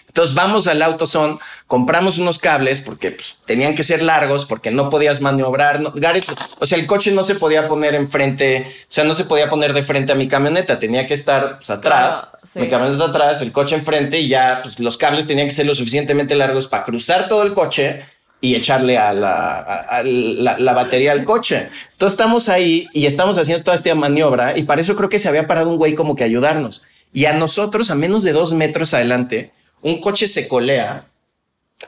[0.07, 4.89] Entonces vamos al AutoZone, compramos unos cables porque pues, tenían que ser largos porque no
[4.89, 5.79] podías maniobrar.
[5.79, 6.25] No, Gareth,
[6.59, 9.71] o sea, el coche no se podía poner enfrente, o sea, no se podía poner
[9.71, 12.59] de frente a mi camioneta, tenía que estar pues, atrás, Claro, sí.
[12.59, 15.75] mi camioneta atrás, el coche enfrente y ya pues, los cables tenían que ser lo
[15.75, 18.03] suficientemente largos para cruzar todo el coche
[18.41, 21.69] y echarle a la, a- la, batería al coche.
[21.91, 25.29] Entonces estamos ahí y estamos haciendo toda esta maniobra y para eso creo que se
[25.29, 26.81] había parado un güey como que ayudarnos.
[27.13, 29.51] Y a nosotros, a menos de dos metros adelante,
[29.81, 31.05] un coche se colea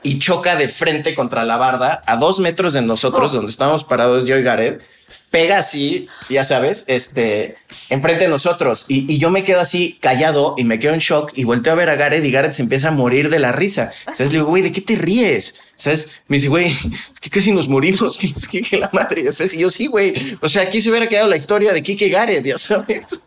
[0.02, 4.26] y choca de frente contra la barda a dos metros de nosotros, donde estábamos parados
[4.26, 4.82] yo y Gareth,
[5.30, 7.56] pega así, ya sabes, este,
[7.90, 8.86] enfrente de nosotros.
[8.88, 11.76] Y, y yo me quedo así callado y me quedo en shock y volteo a
[11.76, 13.90] ver a Gareth y Gareth se empieza a morir de la risa.
[14.06, 14.32] ¿Sabes?
[14.32, 15.56] Le digo, güey, ¿de qué te ríes?
[15.76, 16.20] ¿Sabes?
[16.28, 19.54] Me dice, güey, es que casi nos morimos, que qué, que la madre, ¿sabes?
[19.54, 20.14] Y yo, sí, güey.
[20.40, 23.20] O sea, aquí se hubiera quedado la historia de Kike Gareth, ya sabes.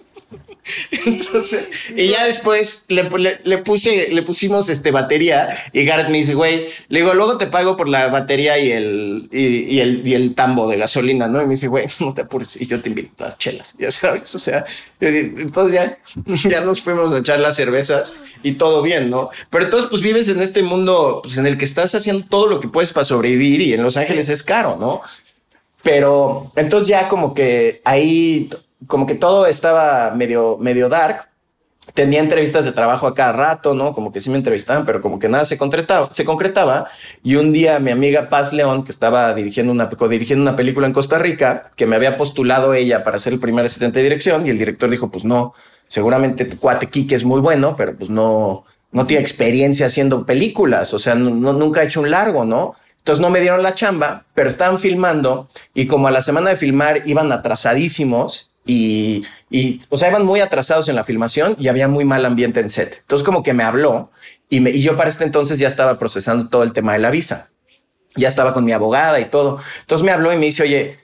[1.06, 6.18] Entonces, y ya después le, le- le puse, le pusimos este batería y Gareth me
[6.18, 10.08] dice, güey, le digo, luego te pago por la batería y el, y, y el,
[10.08, 11.42] y el tambo de gasolina, ¿no?
[11.42, 14.34] Y me dice, güey, no te apures y yo te invito las chelas, ya sabes,
[14.36, 14.66] o sea,
[15.00, 15.98] entonces ya,
[16.50, 19.30] ya nos fuimos a echar las cervezas y todo bien, ¿no?
[19.50, 22.60] Pero entonces, pues vives en este mundo, pues en el que estás haciendo todo lo
[22.60, 25.02] que puedes para sobrevivir y en Los Ángeles es caro, ¿no?
[25.84, 28.50] Pero entonces ya como que ahí,
[28.86, 31.30] como que todo estaba medio, medio dark.
[31.94, 33.94] Tenía entrevistas de trabajo a cada rato, ¿no?
[33.94, 36.88] Como que sí me entrevistaban, pero como que nada se concretaba, se concretaba.
[37.24, 40.94] Y un día mi amiga Paz León, que estaba dirigiendo una, dirigiendo una película en
[40.94, 44.50] Costa Rica, que me había postulado ella para ser el primer asistente de dirección, y
[44.50, 45.54] el director dijo, pues no,
[45.88, 51.00] seguramente tu cuate es muy bueno, pero pues no, no tiene experiencia haciendo películas, o
[51.00, 52.76] sea, no, nunca ha hecho un largo, ¿no?
[52.98, 56.58] Entonces no me dieron la chamba, pero estaban filmando y como a la semana de
[56.58, 61.88] filmar iban atrasadísimos y, y, o sea, iban muy atrasados en la filmación y había
[61.88, 62.98] muy mal ambiente en set.
[63.02, 64.12] Entonces como que me habló
[64.50, 67.50] y, y yo para este entonces ya estaba procesando todo el tema de la visa.
[68.16, 69.60] Ya estaba con mi abogada y todo.
[69.82, 71.00] Entonces me habló y me dice, oye,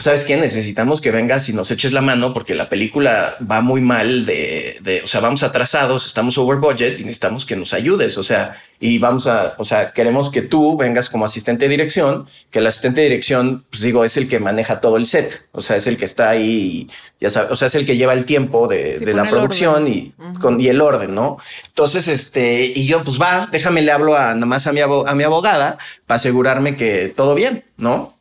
[0.00, 0.36] ¿sabes qué?
[0.36, 4.78] Necesitamos que vengas y nos eches la mano porque la película va muy mal de,
[4.80, 8.56] de, o sea, vamos atrasados, estamos over budget y necesitamos que nos ayudes, o sea,
[8.78, 12.68] y vamos a, o sea, queremos que tú vengas como asistente de dirección, que el
[12.68, 15.88] asistente de dirección, pues digo, es el que maneja todo el set, o sea, es
[15.88, 16.86] el que está ahí,
[17.18, 20.14] ya sabes, o sea, es el que lleva el tiempo de, de la producción y,
[20.40, 21.38] con, y el orden, ¿no?
[21.66, 25.14] Entonces, este, y yo, pues va, déjame le hablo a nada más a mi, a
[25.16, 28.17] mi abogada para asegurarme que todo bien, ¿no?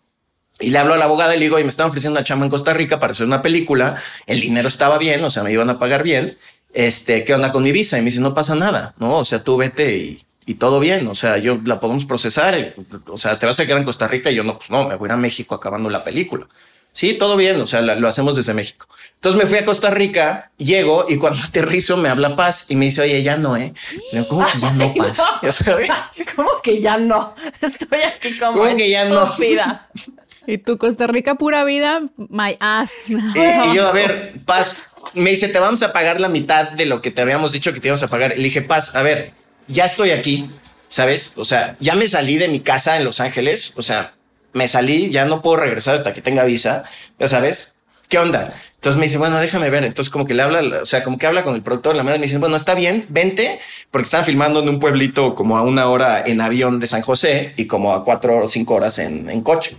[0.59, 2.45] Y le hablo a la abogada y le digo, y me estaban ofreciendo una chamba
[2.45, 4.01] en Costa Rica para hacer una película.
[4.25, 6.37] El dinero estaba bien, o sea, me iban a pagar bien.
[6.73, 7.97] Este, ¿qué onda con mi visa?
[7.97, 9.17] Y me dice, no pasa nada, ¿no?
[9.17, 11.07] O sea, tú vete y, y todo bien.
[11.07, 12.75] O sea, yo la podemos procesar.
[13.07, 14.95] O sea, te vas a quedar en Costa Rica y yo no, pues no, me
[14.95, 16.47] voy a ir a México acabando la película.
[16.91, 17.61] Sí, todo bien.
[17.61, 18.87] O sea, lo hacemos desde México.
[19.17, 22.85] Entonces me fui a Costa Rica, llego y cuando aterrizo me habla Paz y me
[22.85, 23.73] dice, oye, ya no, ¿eh?
[24.11, 25.21] Le digo, ¿cómo que ya no, Paz?
[25.41, 25.89] Ya sabes.
[26.35, 27.33] ¿Cómo que ya no?
[27.61, 29.27] Estoy aquí como ¿Cómo que ya no?
[30.47, 32.91] Y tu Costa Rica pura vida, my ass.
[33.09, 34.77] Y yo, a ver, Paz,
[35.13, 37.81] me dice, te vamos a pagar la mitad de lo que te habíamos dicho que
[37.81, 38.31] te íbamos a pagar.
[38.35, 39.33] Le dije, Paz, a ver,
[39.67, 40.49] ya estoy aquí,
[40.87, 41.33] ¿sabes?
[41.35, 44.13] O sea, ya me salí de mi casa en Los Ángeles, o sea,
[44.53, 46.85] me salí, ya no puedo regresar hasta que tenga visa,
[47.19, 47.75] ya sabes.
[48.07, 48.53] ¿Qué onda?
[48.75, 49.83] Entonces me dice, bueno, déjame ver.
[49.83, 52.19] Entonces como que le habla, o sea, como que habla con el productor, la madre
[52.19, 53.59] me dice, bueno, está bien, vente,
[53.91, 57.53] porque están filmando en un pueblito como a una hora en avión de San José
[57.57, 59.75] y como a cuatro o cinco horas en, en coche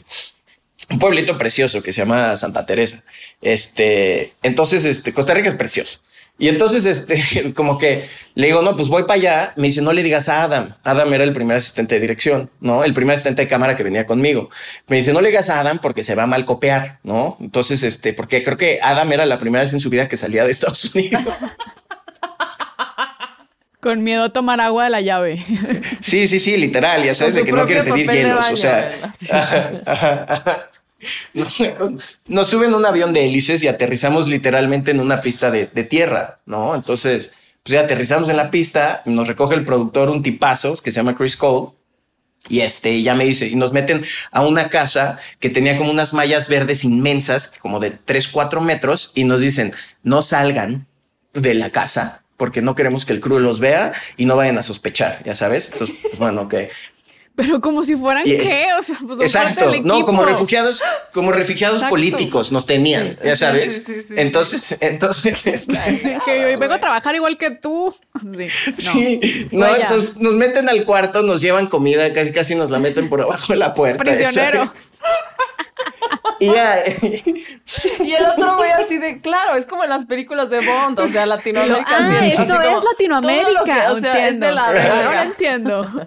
[0.99, 3.05] un pueblito precioso que se llama Santa Teresa.
[3.41, 6.01] Este, entonces, este, Costa Rica es precioso.
[6.39, 9.53] Y entonces, este, como que le digo, no, pues voy para allá.
[9.55, 10.75] Me dice, no le digas a Adam.
[10.83, 12.83] Adam era el primer asistente de dirección, ¿no?
[12.83, 14.51] El primer asistente de cámara que venía conmigo.
[14.89, 17.37] Me dice, no le digas a Adam porque se va a mal copiar, ¿no?
[17.41, 20.45] Entonces, este, porque creo que Adam era la primera vez en su vida que salía
[20.45, 21.23] de Estados Unidos.
[23.81, 25.45] Con miedo a tomar agua de la llave.
[26.01, 27.05] Sí, sí, sí, literal.
[27.05, 28.51] Ya sabes de que no quiere pedir hielos.
[28.51, 28.91] o sea,
[31.35, 31.63] nos,
[32.27, 36.75] nos suben un avión de hélices y aterrizamos literalmente en una pista de, tierra, ¿no?
[36.75, 40.97] Entonces, pues ya aterrizamos en la pista, nos recoge el productor un tipazo que se
[40.97, 41.73] llama Chris Cole.
[42.49, 46.15] Y este ya me dice, y nos meten a una casa que tenía como unas
[46.15, 50.87] mallas verdes inmensas, como de 3, 4 metros, y nos dicen, no salgan
[51.35, 54.63] de la casa porque no queremos que el crew los vea y no vayan a
[54.63, 55.71] sospechar, ya sabes.
[55.73, 56.55] Entonces, pues bueno, ok.
[57.39, 60.83] Pero como si fueran Y- qué, o sea, pues Exacto, parte del no, como refugiados,
[61.15, 61.91] como refugiados Exacto.
[61.95, 63.85] políticos nos tenían, ya sabes.
[63.87, 65.73] sí, entonces, entonces, este,
[66.25, 67.95] Que yo vengo a trabajar igual que tú.
[68.77, 69.73] Sí, no.
[69.73, 73.53] entonces nos meten al cuarto, nos llevan comida, casi casi nos la meten por abajo
[73.53, 74.03] de la puerta.
[74.03, 74.71] Prisioneros.
[76.41, 76.85] Y ya,
[78.05, 81.09] Y el otro güey así de, claro, es como en las películas de Bond, o
[81.09, 81.85] sea, Latinoamérica.
[81.89, 83.65] Ah, así, esto así como es Latinoamérica.
[83.65, 84.93] que- o sea, es de la entiendo.
[84.95, 85.23] Ahora verga.
[85.25, 86.07] entiendo.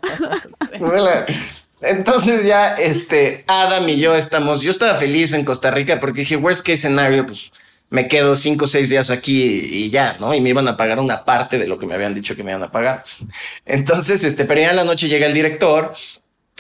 [1.82, 6.36] Entonces ya, este, Adam y yo estamos, yo estaba feliz en Costa Rica porque dije,
[6.36, 7.52] worst case scenario, pues
[7.90, 10.34] me quedo cinco o seis días aquí y ya, ¿no?
[10.36, 12.52] Y me iban a pagar una parte de lo que me habían dicho que me
[12.52, 13.04] iban a pagar.
[13.66, 15.94] Entonces, este, pero ya en la noche llega el director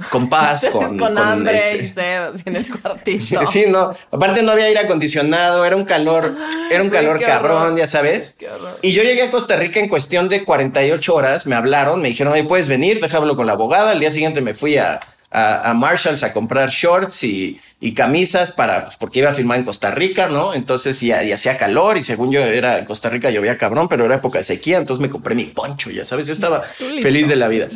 [0.09, 3.41] con paz, con, con, con, hambre este, y sed en el cuartito.
[3.51, 3.91] Sí, no.
[4.11, 6.33] Aparte no había aire acondicionado, era un calor,
[6.71, 7.77] era un calor cabrón, horror.
[7.77, 8.35] ya sabes.
[8.37, 8.47] Qué.
[8.81, 12.33] Y yo llegué a Costa Rica en cuestión de 48 horas, me hablaron, me dijeron,
[12.33, 13.91] oye, puedes venir, déjalo con la abogada.
[13.91, 14.99] Al día siguiente me fui a,
[15.31, 19.57] a, a Marshalls a comprar shorts y, y camisas para, pues, porque iba a filmar
[19.57, 20.53] en Costa Rica, ¿no?
[20.53, 24.05] Entonces, y, y hacía calor y según yo era en Costa Rica llovía cabrón, pero
[24.05, 26.61] era época de sequía, entonces me compré mi poncho, ya sabes, yo estaba
[27.01, 27.67] feliz de la vida.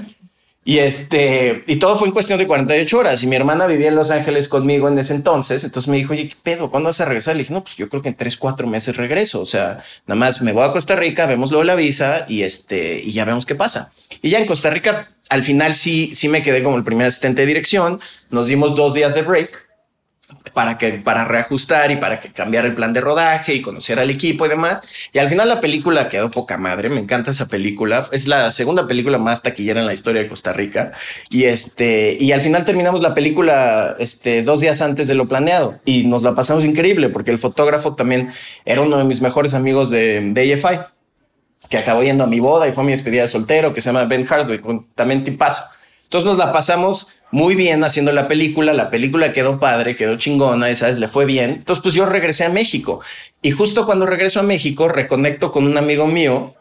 [0.67, 3.21] Y este, y todo fue en cuestión de 48 horas.
[3.21, 5.63] Y mi hermana vivía en Los Ángeles conmigo en ese entonces.
[5.63, 6.71] Entonces me dijo, oye, ¿qué pedo?
[6.71, 7.35] ¿Cuándo vas a regresar?
[7.35, 9.41] Le dije, no, pues yo creo que en tres, cuatro meses regreso.
[9.41, 12.99] O sea, nada más me voy a Costa Rica, vemos luego la visa y este,
[12.99, 13.91] y ya vemos qué pasa.
[14.23, 17.43] Y ya en Costa Rica, al final sí, sí me quedé como el primer asistente
[17.43, 18.01] de dirección.
[18.31, 19.64] Nos dimos dos días de break.
[20.53, 24.09] Para que para reajustar y para que cambiara el plan de rodaje y conocer al
[24.09, 24.81] equipo y demás.
[25.13, 28.87] Y al final la película quedó poca madre, me encanta esa película, es la segunda
[28.87, 30.93] película más taquillera en la historia de Costa Rica
[31.29, 35.79] y este y al final terminamos la película este dos días antes de lo planeado
[35.85, 38.29] y nos la pasamos increíble porque el fotógrafo también
[38.65, 40.79] era uno de mis mejores amigos de, de AFI
[41.69, 44.05] que acabó yendo a mi boda y fue mi despedida de soltero que se llama
[44.05, 44.63] Ben Hardwick,
[44.95, 45.63] también tipazo.
[46.03, 50.71] Entonces nos la pasamos muy bien haciendo la película, la película quedó padre, quedó chingona,
[50.71, 51.49] y sabes, le fue bien.
[51.49, 53.01] Entonces, pues yo regresé a México
[53.41, 56.53] y justo cuando regreso a México, reconecto con un amigo mío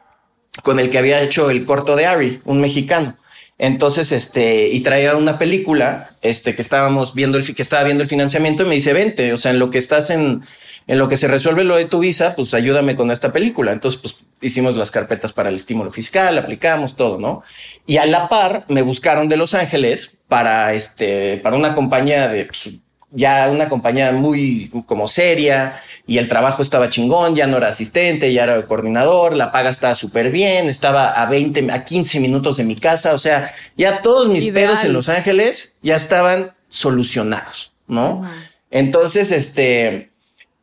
[0.64, 3.16] con el que había hecho el corto de Ari, un mexicano.
[3.56, 8.08] Entonces, este, y traía una película, este, que estábamos viendo el, que estaba viendo el
[8.08, 10.42] financiamiento y me dice, vente, o sea, en lo que estás en,
[10.88, 13.70] en lo que se resuelve lo de tu visa, pues ayúdame con esta película.
[13.70, 17.44] Entonces, pues hicimos las carpetas para el estímulo fiscal, aplicamos todo, ¿no?
[17.86, 22.46] Y a la par me buscaron de Los Ángeles para este, para una compañía de
[22.46, 22.68] pues,
[23.12, 28.32] ya una compañía muy como seria y el trabajo estaba chingón, ya no era asistente,
[28.32, 32.64] ya era coordinador, la paga estaba súper bien, estaba a 20, a 15 minutos de
[32.64, 38.28] mi casa, o sea, ya todos mis pedos en Los Ángeles ya estaban solucionados, ¿no?
[38.72, 40.10] Entonces, este,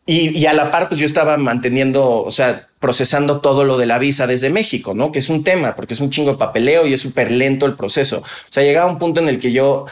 [0.05, 3.85] y, y, a la par, pues yo estaba manteniendo, o sea, procesando todo lo de
[3.85, 5.11] la visa desde México, ¿no?
[5.11, 7.75] Que es un tema, porque es un chingo de papeleo y es súper lento el
[7.75, 8.19] proceso.
[8.19, 9.85] O sea, llegaba un punto en el que yo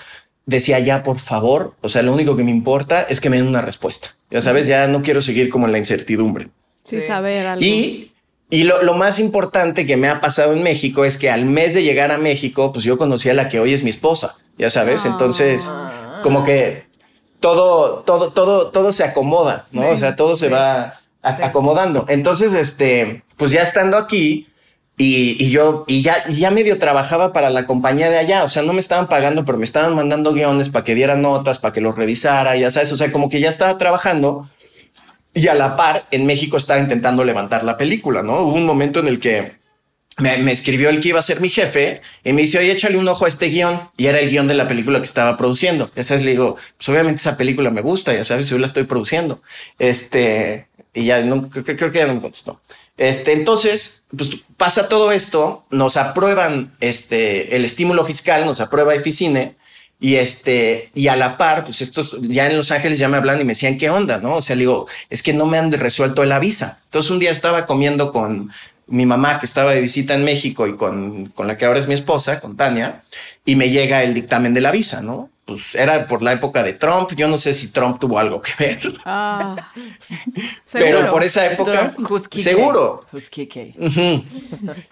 [0.48, 3.48] decía, ya, por favor, o sea, lo único que me importa es que me den
[3.48, 4.16] una respuesta.
[4.32, 6.50] Ya sabes, ya no quiero seguir como en la incertidumbre.
[6.84, 7.64] Sí, saber algo.
[7.64, 8.12] Y,
[8.50, 11.76] y lo, lo, más importante que me ha pasado en México es que al mes
[11.76, 14.72] de llegar a México, pues yo conocí a la que hoy es mi esposa, ya
[14.72, 15.72] sabes, entonces
[16.24, 16.89] como que
[17.40, 19.84] todo, todo, todo, todo se acomoda, ¿no?
[19.84, 21.42] Sí, o sea, todo se va sí.
[21.42, 22.06] acomodando.
[22.08, 24.48] Entonces, este, pues ya estando aquí
[24.98, 28.48] y, y yo, y ya, y ya medio trabajaba para la compañía de allá, o
[28.48, 31.74] sea, no me estaban pagando, pero me estaban mandando guiones para que diera notas, para
[31.74, 34.48] que los revisara, ya sabes, o sea, como que ya estaba trabajando
[35.34, 38.42] y a la par en México estaba intentando levantar la película, ¿no?
[38.42, 39.59] Hubo un momento en el que
[40.20, 43.08] me, escribió el que iba a ser mi jefe y me dice, oye, échale un
[43.08, 43.80] ojo a este guion.
[43.98, 45.90] Y era el guion de la película que estaba produciendo.
[45.96, 48.84] Ya sabes, le digo, pues obviamente esa película me gusta, ya sabes, yo la estoy
[48.84, 49.42] produciendo.
[49.78, 52.62] Este, y ya no, creo, creo que ya no me contestó.
[52.98, 59.56] Este, entonces, pues pasa todo esto, nos aprueban este, el estímulo fiscal, nos aprueba Eficine.
[60.02, 63.42] Y este, y a la par, pues estos ya en Los Ángeles ya me hablan
[63.42, 64.38] y me decían qué onda, no?
[64.38, 66.80] O sea, le digo, es que no me han resuelto la visa.
[66.86, 68.50] Entonces un día estaba comiendo con,
[68.90, 71.88] mi mamá que estaba de visita en México y con, con la que ahora es
[71.88, 73.02] mi esposa, con Tania,
[73.46, 75.30] y me llega el dictamen de la visa, ¿no?
[75.50, 77.12] Pues era por la época de Trump.
[77.16, 78.94] Yo no sé si Trump tuvo algo que ver.
[79.04, 79.56] Ah,
[80.72, 81.92] Pero por esa época,
[82.30, 83.00] seguro.
[83.12, 84.24] Uh -huh.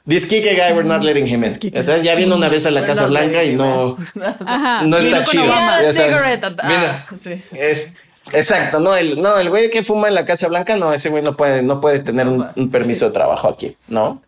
[0.07, 1.53] This Kike guy, we're not letting him in.
[1.59, 3.97] Ya, sabes, ya vino una vez a la Casa Blanca y no,
[4.47, 4.81] Ajá.
[4.81, 5.45] no está chido.
[5.45, 7.55] Ya ah, sí, sí.
[7.55, 7.91] Es,
[8.33, 11.23] Exacto, no, el, no, el güey que fuma en la Casa Blanca, no, ese güey
[11.23, 13.05] no puede, no puede tener un, un permiso sí.
[13.05, 14.21] de trabajo aquí, ¿no?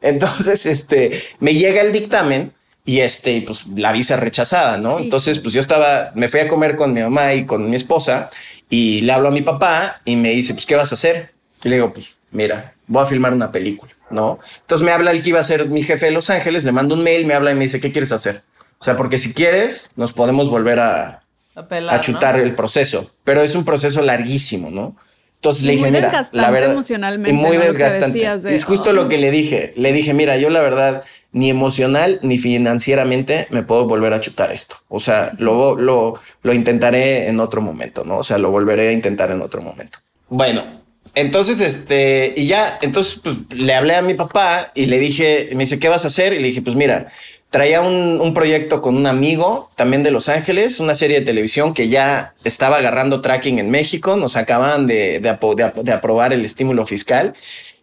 [0.00, 2.52] Entonces, este, me llega el dictamen
[2.84, 4.98] y este, pues la visa rechazada, ¿no?
[4.98, 8.30] Entonces, pues yo estaba, me fui a comer con mi mamá y con mi esposa
[8.70, 11.32] y le hablo a mi papá y me dice, pues, ¿qué vas a hacer?
[11.62, 14.38] Y le digo, pues, mira, voy a filmar una película, ¿no?
[14.60, 16.94] Entonces me habla el que iba a ser mi jefe de Los Ángeles, le mando
[16.94, 18.42] un mail, me habla y me dice, ¿qué quieres hacer?
[18.78, 21.24] O sea, porque si quieres, nos podemos volver a,
[21.90, 22.42] A chutar ¿no?
[22.42, 24.96] el proceso, pero es un proceso larguísimo, ¿no?
[25.36, 27.62] Entonces le dije, mira, la verdad, emocionalmente, y muy ¿no?
[27.62, 28.38] desgastante.
[28.38, 28.92] De, es justo oh.
[28.92, 29.72] lo que le dije.
[29.76, 34.50] Le dije, mira, yo la verdad, ni emocional ni financieramente me puedo volver a chutar
[34.50, 34.76] esto.
[34.88, 38.18] O sea, lo, lo, lo intentaré en otro momento, ¿no?
[38.18, 39.98] O sea, lo volveré a intentar en otro momento.
[40.28, 40.64] Bueno,
[41.14, 45.64] entonces, este, y ya, entonces, pues le hablé a mi papá y le dije, me
[45.64, 46.32] dice, ¿qué vas a hacer?
[46.32, 47.06] Y le dije, pues mira,
[47.50, 51.72] traía un, un, proyecto con un amigo también de Los Ángeles, una serie de televisión
[51.72, 56.44] que ya estaba agarrando tracking en México, nos acaban de, de, de, de aprobar el
[56.44, 57.34] estímulo fiscal.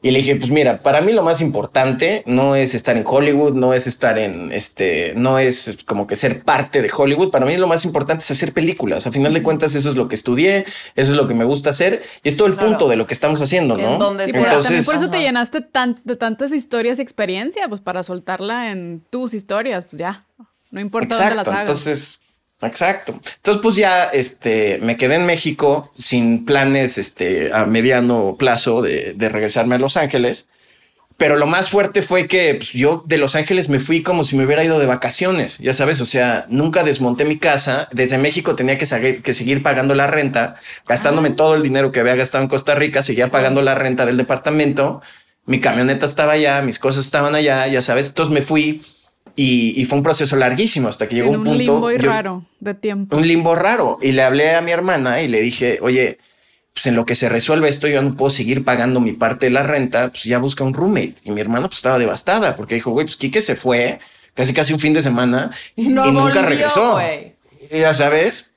[0.06, 3.56] Y le dije, pues mira, para mí lo más importante no es estar en Hollywood,
[3.56, 7.32] no es estar en este, no es como que ser parte de Hollywood.
[7.32, 9.08] Para mí lo más importante es hacer películas.
[9.08, 11.72] A final de cuentas, eso es lo que estudié, eso es lo que me gusta
[11.72, 12.70] hacer y es todo el claro.
[12.70, 13.98] punto de lo que estamos haciendo, ¿no?
[14.24, 18.72] Sí, Entonces, por eso te llenaste tan, de tantas historias y experiencia, pues para soltarla
[18.72, 20.28] en tus historias, pues ya,
[20.70, 21.62] no importa Exacto, dónde las hagas.
[21.62, 22.20] Entonces,
[22.66, 23.20] Exacto.
[23.38, 29.14] Entonces, pues ya este, me quedé en México sin planes este, a mediano plazo de,
[29.14, 30.48] de regresarme a Los Ángeles.
[31.18, 34.36] Pero lo más fuerte fue que pues, yo de Los Ángeles me fui como si
[34.36, 37.88] me hubiera ido de vacaciones, ya sabes, o sea, nunca desmonté mi casa.
[37.92, 40.56] Desde México tenía que, seguir, que seguir pagando la renta,
[40.88, 41.36] gastándome ah.
[41.38, 45.02] todo el dinero que había gastado en Costa Rica, seguía pagando la renta del departamento.
[45.46, 48.10] Mi camioneta estaba allá, mis cosas estaban allá, ya sabes.
[48.10, 48.82] Entonces me fui
[49.36, 51.60] Y, y fue un proceso larguísimo hasta que llegó en un un punto.
[51.74, 53.18] limbo y yo- raro de tiempo.
[53.18, 54.00] un limbo raro.
[54.02, 56.20] Y le hablé a mi hermana y le dije, oye,
[56.74, 59.50] pues en lo que se resuelve esto, yo no puedo seguir pagando mi parte de
[59.52, 61.16] la renta, pues ya busca un roommate.
[61.24, 64.00] Y mi hermana pues estaba devastada porque dijo, güey, pues Quique se fue
[64.34, 66.94] casi casi un fin de semana y, no nunca volvió, regresó.
[66.94, 67.36] güey.
[67.72, 68.52] Ya sabes.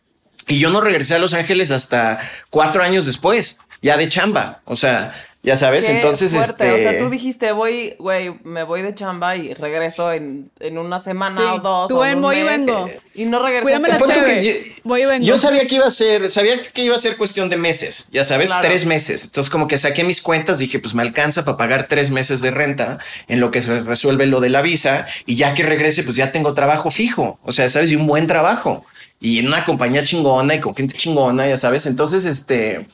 [0.49, 2.19] Y yo no regresé a Los Ángeles hasta
[2.51, 4.63] cuatro años después, ya de chamba.
[4.65, 5.13] O sea,
[5.43, 6.53] ya sabes, Qué entonces fuerte.
[6.53, 6.73] este...
[6.75, 10.99] O sea, tú dijiste, voy, güey, me voy de chamba y regreso en, en una
[11.01, 11.89] semana Sí, o dos.
[11.89, 12.89] tú o en un voy y vengo.
[13.15, 13.81] Y no regresaste.
[13.81, 15.25] Cuídame la que yo- Voy y vengo.
[15.27, 18.25] Yo sabía que iba a ser, sabía que iba a ser cuestión de meses, ya
[18.25, 18.67] sabes, Claro.
[18.69, 19.25] tres meses.
[19.27, 22.51] Entonces, como que saqué mis cuentas, dije, pues me alcanza para pagar tres meses de
[22.51, 26.17] renta en lo que se resuelve lo de la visa y ya que regrese, pues
[26.17, 28.85] ya tengo trabajo fijo, o sea, sabes, y un buen trabajo
[29.21, 31.87] y en una compañía chingona y con gente chingona, ya sabes.
[31.87, 32.87] Entonces, este,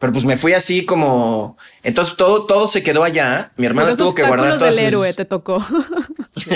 [0.00, 3.52] pero pues me fui así como, entonces todo, todo se quedó allá.
[3.56, 5.64] Mi hermana tuvo que guardar todas del mis- héroe te tocó.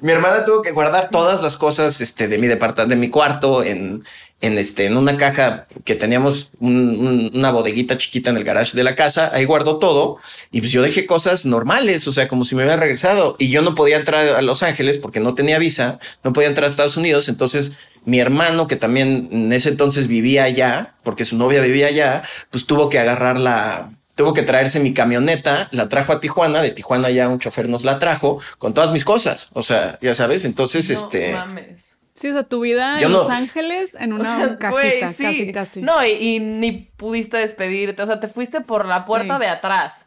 [0.00, 3.62] Mi hermana tuvo que guardar todas las cosas este, de mi departamento, de mi cuarto,
[3.62, 4.02] en,
[4.40, 8.76] en, este, en una caja que teníamos un- un- una bodeguita chiquita en el garage
[8.76, 9.30] de la casa.
[9.32, 10.16] Ahí guardó todo
[10.50, 13.36] y pues yo dejé cosas normales, o sea, como si me hubiera regresado.
[13.38, 16.64] Y yo no podía entrar a Los Ángeles porque no tenía visa, no podía entrar
[16.64, 17.28] a Estados Unidos.
[17.28, 22.22] Entonces mi hermano, que también en ese entonces vivía allá, porque su novia vivía allá,
[22.50, 26.70] pues tuvo que agarrar la, tuvo que traerse mi camioneta, la trajo a Tijuana, de
[26.72, 29.50] Tijuana ya un chofer nos la trajo con todas mis cosas.
[29.52, 31.32] O sea, ya sabes, entonces No este...
[31.32, 31.88] mames.
[32.14, 34.70] Sí, o sea, tu vida Yo en no- Los Ángeles en O una sea, cajita,
[34.70, 35.80] güey, casi, casi.
[35.80, 38.02] No, y, y ni pudiste despedirte.
[38.02, 39.40] O sea, te fuiste por la puerta Sí.
[39.40, 40.06] de atrás.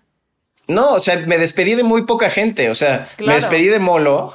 [0.68, 2.70] No, o sea, me despedí de muy poca gente.
[2.70, 4.34] O sea, me despedí de Molo.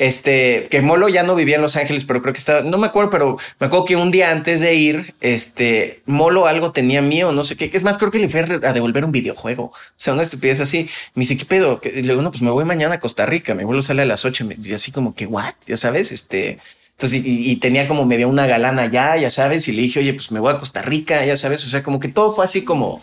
[0.00, 2.86] Este, que Molo ya no vivía en Los Ángeles, pero creo que estaba, no me
[2.86, 7.32] acuerdo, pero me acuerdo que un día antes de ir, este, Molo algo tenía mío,
[7.32, 9.64] no sé qué, es más, creo que le fue a devolver un videojuego.
[9.64, 10.88] O sea, una estupidez así.
[11.14, 11.82] Me dice, ¿qué pedo?
[11.84, 14.06] Y le digo, no, pues me voy mañana a Costa Rica, mi vuelo sale a
[14.06, 15.52] las 8, y así como que, ¿what?
[15.66, 16.58] Ya sabes, este,
[17.00, 20.12] entonces, y, y tenía como medio una galana ya, ya sabes, y le dije, oye,
[20.12, 22.62] pues me voy a Costa Rica, ya sabes, o sea, como que todo fue así
[22.62, 23.00] como,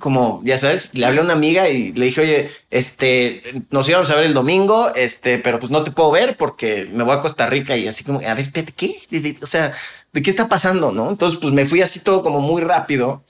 [0.00, 4.10] como, ya sabes, le hablé a una amiga y le dije, oye, este, nos íbamos
[4.10, 7.20] a ver el domingo, este, pero pues no te puedo ver porque me voy a
[7.20, 8.96] Costa Rica y así como, a ver, ¿de qué?
[9.10, 9.72] ¿De- de- o sea,
[10.12, 10.90] ¿de qué está pasando?
[10.90, 11.08] ¿No?
[11.08, 13.22] Entonces, pues me fui así todo como muy rápido.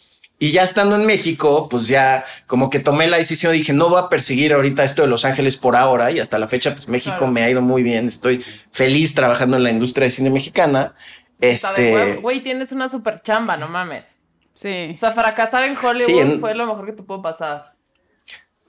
[0.42, 4.00] Y ya estando en México, pues ya como que tomé la decisión, dije, no voy
[4.02, 7.16] a perseguir ahorita esto de Los Ángeles por ahora y hasta la fecha, pues México
[7.18, 7.32] Claro.
[7.32, 10.94] me ha ido muy bien, estoy feliz trabajando en la industria de cine mexicana.
[11.42, 14.16] Este, Güey, tienes una super chamba, no mames.
[14.54, 14.92] Sí.
[14.94, 17.74] O sea, fracasar en Hollywood Sí, en- fue lo mejor que te pudo pasar.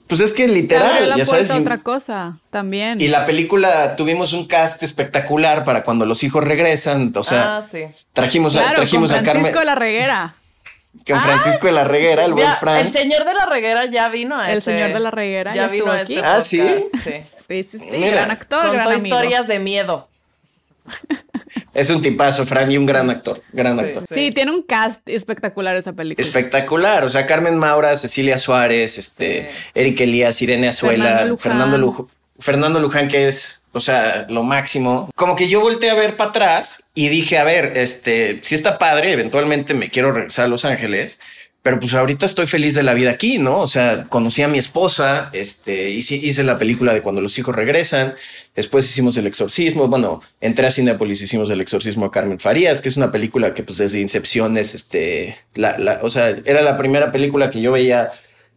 [0.08, 1.48] pues es que literal, la ya sabes.
[1.48, 3.00] puerta a y- otra cosa también.
[3.00, 7.14] Y la película tuvimos un cast espectacular para cuando los hijos regresan.
[7.16, 7.86] O sea, ah, sí.
[8.12, 10.36] trajimos, a, claro, trajimos con a Carmen, de la Reguera.
[11.08, 12.78] Con Francisco de la Reguera, el buen Ya, Fran.
[12.86, 15.68] el señor de la reguera ya vino a El este- señor de la reguera ya
[15.68, 16.16] vino estuvo a aquí.
[16.16, 16.62] este Ah, ¿sí?
[17.04, 17.12] sí.
[17.48, 17.86] Sí, sí, sí.
[17.92, 19.16] Mira, gran actor, gran Contó amigo.
[19.16, 20.08] historias de miedo.
[21.74, 23.42] Es un tipazo, Fran, y un gran actor.
[23.52, 23.86] Gran Sí.
[23.86, 24.04] actor.
[24.08, 26.26] Sí, tiene un cast espectacular esa película.
[26.26, 27.04] Espectacular.
[27.04, 31.38] O sea, Carmen Maura, Cecilia Suárez, este, Eric Elías, Irene Azuela, Fernando Luján.
[31.40, 32.06] Fernando Luján.
[32.40, 35.10] Fernando Luján, que es, o sea, lo máximo.
[35.16, 38.78] Como que yo volteé a ver para atrás y dije, a ver, este, si está
[38.78, 41.20] padre, eventualmente me quiero regresar a Los Ángeles,
[41.64, 43.60] pero pues ahorita estoy feliz de la vida aquí, ¿no?
[43.60, 48.16] O sea, conocí a mi esposa, este, hice, la película de cuando los hijos regresan,
[48.56, 52.90] después hicimos El Exorcismo, bueno, entré a Cinepolis, hicimos El Exorcismo a Carmen Farías, que
[52.90, 56.78] es una película que pues desde Incepción es, este, la, la, o sea, era la
[56.78, 58.10] primera película que yo veía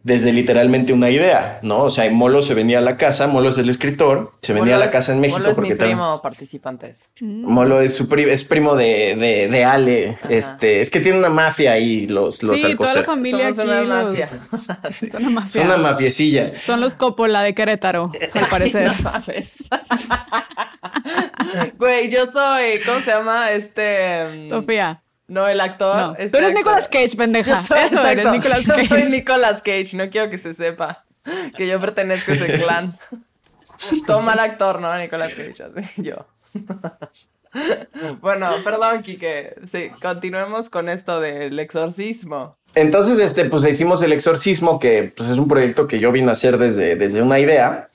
[0.05, 1.79] desde literalmente una idea, ¿no?
[1.79, 4.77] O sea, Molo se venía a la casa, Molo es el escritor, se venía a
[4.77, 7.09] la Molo casa en México Molo es mi porque también- primo participantes.
[7.21, 11.29] Molo es su pri- es primo de, de, de Ale, este, es que tiene una
[11.29, 12.97] mafia ahí los, los sí, toda Alcocer.
[12.97, 13.69] la familia Somos aquí.
[13.69, 14.29] una los- mafia.
[14.91, 15.09] Sí.
[15.09, 15.51] Son una mafia.
[15.51, 16.51] Son una mafiecilla.
[16.63, 18.91] Son los Coppola de Querétaro, al parecer.
[21.77, 23.51] Güey, yo soy, ¿cómo se llama?
[23.51, 24.49] Este.
[24.49, 25.01] Sofía.
[25.27, 25.95] No, el actor.
[25.95, 26.15] No.
[26.17, 26.59] este Tú eres actor.
[26.59, 27.51] Nicolas Cage, pendeja.
[27.51, 28.31] Yo soy, Eso eres exacto.
[28.31, 28.87] Nicolas Yo Cage.
[28.87, 29.89] soy Nicolas Cage.
[29.95, 31.03] No quiero que se sepa
[31.57, 32.97] que yo pertenezco a ese clan.
[34.05, 34.95] Toma el actor, ¿no?
[34.97, 35.63] Nicolas Cage.
[35.63, 36.27] así, yo.
[38.21, 39.55] Bueno, perdón, Kike.
[39.65, 42.57] Sí, continuemos con esto del exorcismo.
[42.75, 46.31] Entonces, este, pues hicimos el exorcismo, que pues, es un proyecto que yo vine a
[46.33, 47.89] hacer desde, desde una idea.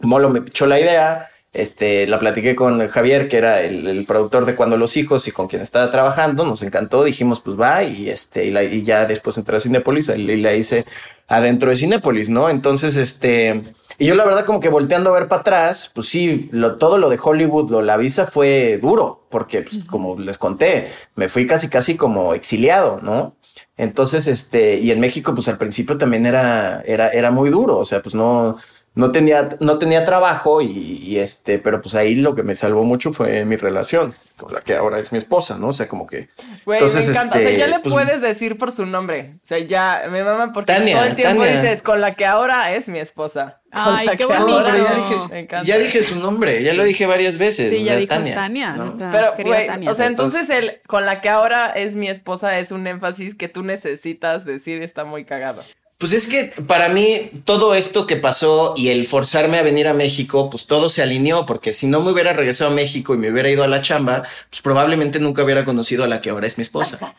[0.00, 1.28] Molo me pichó la idea.
[1.52, 5.32] Este, la platiqué con Javier, que era el, el productor de Cuando los Hijos y
[5.32, 6.44] con quien estaba trabajando.
[6.44, 10.08] Nos encantó, dijimos, pues va, y este, y, la- y ya después entré a Cinépolis
[10.10, 10.84] y, la hice
[11.26, 12.50] adentro de Cinépolis, ¿no?
[12.50, 13.62] Entonces, este,
[13.98, 16.98] y yo la verdad, como que volteando a ver para atrás, pues sí, lo, todo
[16.98, 21.46] lo de Hollywood, lo, la visa fue duro, porque, pues, como les conté, me fui
[21.46, 23.36] casi, casi como exiliado, ¿no?
[23.76, 27.84] Entonces, este, y en México, pues al principio también era, era, era muy duro, o
[27.84, 28.56] sea, pues no,
[28.98, 32.82] no tenía, no tenía trabajo y, y, este, pero pues ahí lo que me salvó
[32.82, 35.68] mucho fue mi relación con la que ahora es mi esposa, ¿no?
[35.68, 36.28] O sea, como que.
[36.64, 37.38] Güey, entonces, me encanta.
[37.38, 39.34] o sea, este, ya le pues, puedes decir por su nombre.
[39.36, 41.62] O sea, ya, mi mamá, porque Tania, todo el tiempo Tania.
[41.62, 43.60] dices, con la que ahora es mi esposa.
[43.72, 44.48] Con Ay, qué que bonito.
[44.48, 45.66] No, pero ya dije, Me encanta.
[45.68, 47.68] ya dije su nombre, ya lo dije varias veces.
[47.70, 48.84] Sí, o ya sea, dijo Tania, Tania, ¿no?
[48.86, 49.90] nuestra Pero, güey, Tania.
[49.90, 53.34] o sea, entonces, Entonces- el con la que ahora es mi esposa es un énfasis
[53.36, 55.62] que tú necesitas decir está muy cagado.
[55.98, 59.94] Pues es que para mí todo esto que pasó y el forzarme a venir a
[59.94, 63.32] México, pues todo se alineó, porque si no me hubiera regresado a México y me
[63.32, 66.56] hubiera ido a la chamba, pues probablemente nunca hubiera conocido a la que ahora es
[66.56, 66.98] mi esposa.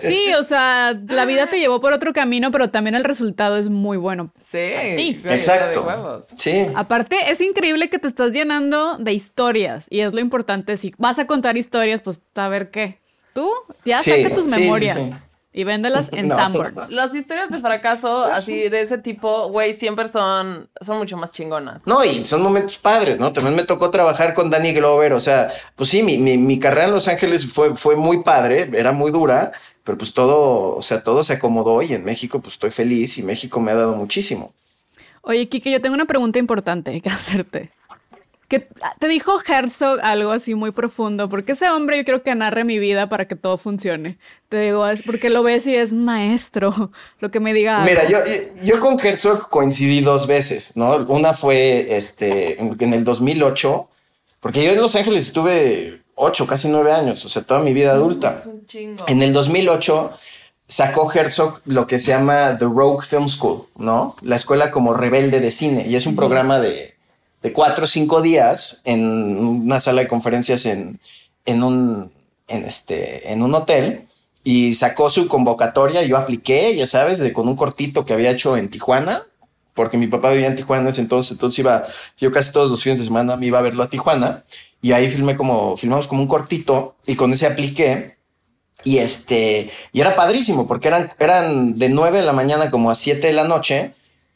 [0.00, 3.68] Sí, o sea, la vida te llevó por otro camino, pero también el resultado es
[3.68, 4.32] muy bueno.
[4.40, 4.70] Sí.
[4.96, 5.20] ti.
[5.22, 6.20] güey, Exacto.
[6.36, 6.66] Sí.
[6.74, 10.76] Aparte, es increíble que te estás llenando de historias y es lo importante.
[10.76, 13.00] Si vas a contar historias, pues saber qué.
[13.34, 13.50] Tú
[13.84, 15.12] ya Sí, saca tus sí, sí, memorias sí.
[15.52, 16.36] Y véndelas en No.
[16.36, 16.90] Sanborns.
[16.90, 21.82] Las historias de fracaso así de ese tipo, güey, siempre son, son mucho más chingonas.
[21.86, 23.32] No, y son momentos padres, ¿no?
[23.32, 26.86] También me tocó trabajar con Danny Glover, o sea, pues sí, mi, mi, mi carrera
[26.86, 29.52] en Los Ángeles fue, fue muy padre, era muy dura,
[29.84, 33.22] pero pues todo, o sea, todo se acomodó y en México pues estoy feliz y
[33.22, 34.52] México me ha dado muchísimo.
[35.22, 37.70] Oye, Kike, yo tengo una pregunta importante que hacerte.
[38.52, 38.68] Que
[39.00, 42.78] te dijo Herzog algo así muy profundo, porque ese hombre yo creo que narre mi
[42.78, 44.18] vida para que todo funcione.
[44.50, 47.82] Te digo, es porque lo ves y es maestro, lo que me diga.
[47.82, 48.18] Mira, yo,
[48.62, 50.96] yo- con Herzog coincidí dos veces, ¿no?
[51.08, 53.88] Una fue este, en, en el 2008,
[54.40, 57.92] porque yo en Los Ángeles estuve ocho, casi nueve años, o sea, toda mi vida
[57.92, 58.32] adulta.
[58.38, 59.02] Es un chingo.
[59.08, 60.10] En el 2008
[60.68, 64.14] sacó Herzog lo que se llama The Rogue Film School, ¿no?
[64.20, 65.86] La escuela como rebelde de cine.
[65.88, 66.94] Y es un programa de,
[67.42, 71.00] de cuatro o cinco días en una sala de conferencias en,
[71.44, 72.10] en, un,
[72.48, 74.06] en, este, en un hotel.
[74.44, 76.02] Y sacó su convocatoria.
[76.02, 79.22] Yo apliqué, ya sabes, con un cortito que había hecho en Tijuana.
[79.74, 81.86] Porque mi papá vivía en Tijuana en entonces, entonces iba,
[82.18, 84.44] yo casi todos los fines de semana me iba a verlo a Tijuana
[84.82, 88.16] y ahí filmé como, filmamos como un cortito y con ese apliqué
[88.84, 92.94] y este, y era padrísimo porque eran, eran de 9 de la mañana como a
[92.94, 93.92] 7 de la noche.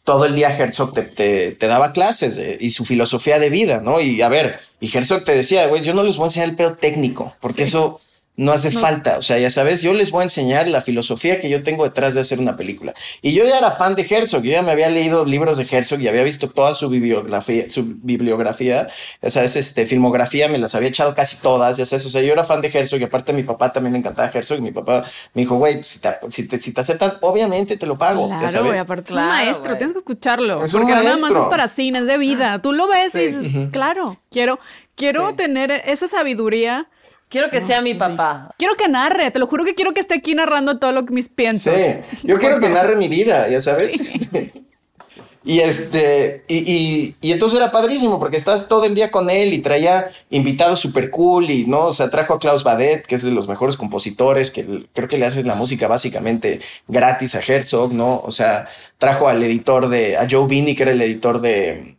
[0.07, 3.81] Todo el día Herzog te, te, te daba clases de- y su filosofía de vida,
[3.83, 4.01] ¿no?
[4.01, 6.55] Y a ver, y Herzog te decía, güey, yo no les voy a enseñar el
[6.57, 8.01] pedo técnico porque eso
[8.37, 9.17] no hace falta.
[9.19, 12.15] O sea, ya sabes, yo les voy a enseñar la filosofía que yo tengo detrás
[12.15, 12.93] de hacer una película.
[13.23, 16.01] Y yo ya era fan de Herzog, yo ya me había leído libros de Herzog
[16.01, 18.89] y había visto toda su bibliografía, su bibliografía,
[19.23, 22.33] ya sabes, este, filmografía, me las había echado casi todas, ya sabes, o sea, yo
[22.33, 25.03] era fan de Herzog y aparte mi papá también le encantaba Herzog y mi papá
[25.35, 28.39] me dijo, güey, si te, si, te, si te aceptan, obviamente te lo pago, ya
[28.41, 28.81] Claro, sabes.
[28.81, 30.65] aparte Claro, es un maestro, tienes que escucharlo.
[30.65, 31.43] Es un porque no nada más maestro.
[31.45, 32.61] es para cine, es de vida.
[32.61, 34.59] Tú lo ves y dices, claro, quiero,
[34.95, 35.37] quiero Sí.
[35.37, 36.89] tener esa sabiduría.
[37.29, 38.51] Quiero que sea mi papá.
[38.57, 41.13] Quiero que narre, te lo juro que quiero que esté aquí narrando todo lo que
[41.13, 41.75] mis piensos.
[41.75, 44.31] Sí, yo quiero que narre mi vida, ya sabes.
[44.99, 49.31] Este, y este, y, y, y entonces era padrísimo porque estás todo el día con
[49.31, 53.15] él y traía invitados super cool y no, o sea, trajo a Klaus Badet, que
[53.15, 57.41] es de los mejores compositores, que creo que le hace la música básicamente gratis a
[57.41, 58.21] Herzog, ¿no?
[58.25, 58.67] O sea,
[58.99, 61.96] trajo al editor de, a Joe Bini, que era el editor de,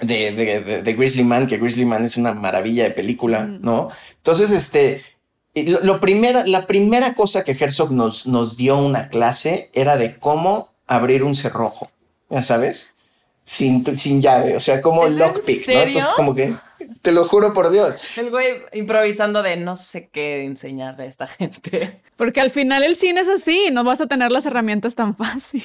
[0.00, 3.88] de, de, de- de Grizzly Man, que Grizzly Man es una maravilla de película, ¿no?
[4.16, 5.00] Entonces, este,
[5.54, 10.18] lo, lo primera, la primera cosa que Herzog nos, nos dio una clase era de
[10.18, 11.90] cómo abrir un cerrojo,
[12.30, 12.92] ya sabes,
[13.44, 15.74] sin, sin llave, o sea, como ¿Es en lockpick, ¿no?
[15.80, 16.54] Entonces, como que,
[17.00, 18.18] te lo juro por Dios.
[18.18, 22.02] El güey improvisando de no sé qué enseñarle a esta gente.
[22.16, 25.64] Porque al final el cine es así, no vas a tener las herramientas tan fácil.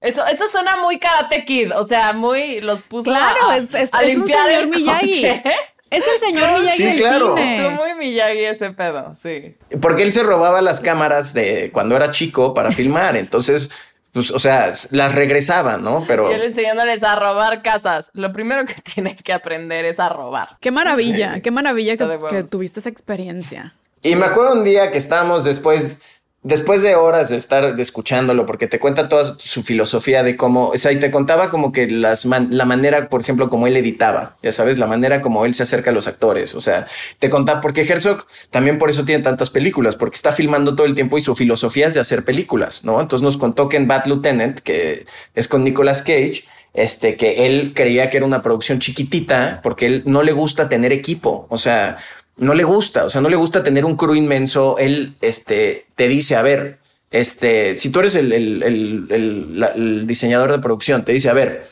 [0.00, 3.90] Eso, eso suena muy Karate Kid, o sea, muy los puso Claro, a, es- es-
[3.92, 5.06] a es un limpiar señor el Miyagi.
[5.10, 5.42] coche.
[5.90, 7.36] Es el señor Miyagi Sí, del claro.
[7.36, 7.56] cine.
[7.56, 9.56] Estuvo muy Miyagi ese pedo, sí.
[9.82, 13.70] Porque él se robaba las cámaras de cuando era chico para filmar, entonces,
[14.12, 16.04] pues, o sea, las regresaba, ¿no?
[16.08, 16.30] Pero...
[16.30, 18.10] Y él enseñándoles a robar casas.
[18.14, 20.56] Lo primero que tienen que aprender es a robar.
[20.60, 23.74] Qué maravilla, qué maravilla que tuviste esa experiencia.
[24.02, 28.46] Y me acuerdo un día que estábamos después, después de horas de estar de escuchándolo,
[28.46, 31.86] porque te cuenta toda su filosofía de cómo, o sea, y te contaba como que
[31.90, 35.52] las man- la manera, por ejemplo, como él editaba, ya sabes, la manera como él
[35.54, 36.86] se acerca a los actores, o sea,
[37.18, 40.94] te contaba, porque Herzog también por eso tiene tantas películas, porque está filmando todo el
[40.94, 43.00] tiempo y su filosofía es de hacer películas, ¿no?
[43.00, 47.72] Entonces nos contó que en Bad Lieutenant, que es con Nicolas Cage, este, que él
[47.74, 51.96] creía que era una producción chiquitita porque él no le gusta tener equipo, o sea,
[52.40, 54.76] no le gusta, o sea, no le gusta tener un crew inmenso.
[54.78, 56.78] Él, este, te dice, a ver,
[57.10, 61.66] este, si tú eres el, el- el- diseñador de producción, te dice, a ver,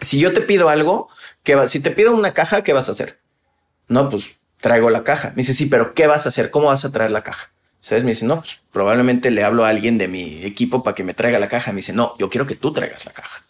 [0.00, 1.08] si yo te pido algo,
[1.42, 1.66] ¿qué va?
[1.68, 3.18] Si te pido una caja, ¿qué vas a hacer?
[3.88, 5.30] No, pues traigo la caja.
[5.30, 6.50] Me dice, sí, pero ¿qué vas a hacer?
[6.50, 7.50] ¿Cómo vas a traer la caja?
[7.80, 8.04] ¿Sabes?
[8.04, 11.14] Me dice, no, pues probablemente le hablo a alguien de mi equipo para que me
[11.14, 11.72] traiga la caja.
[11.72, 13.42] Me dice, no, yo quiero que tú traigas la caja.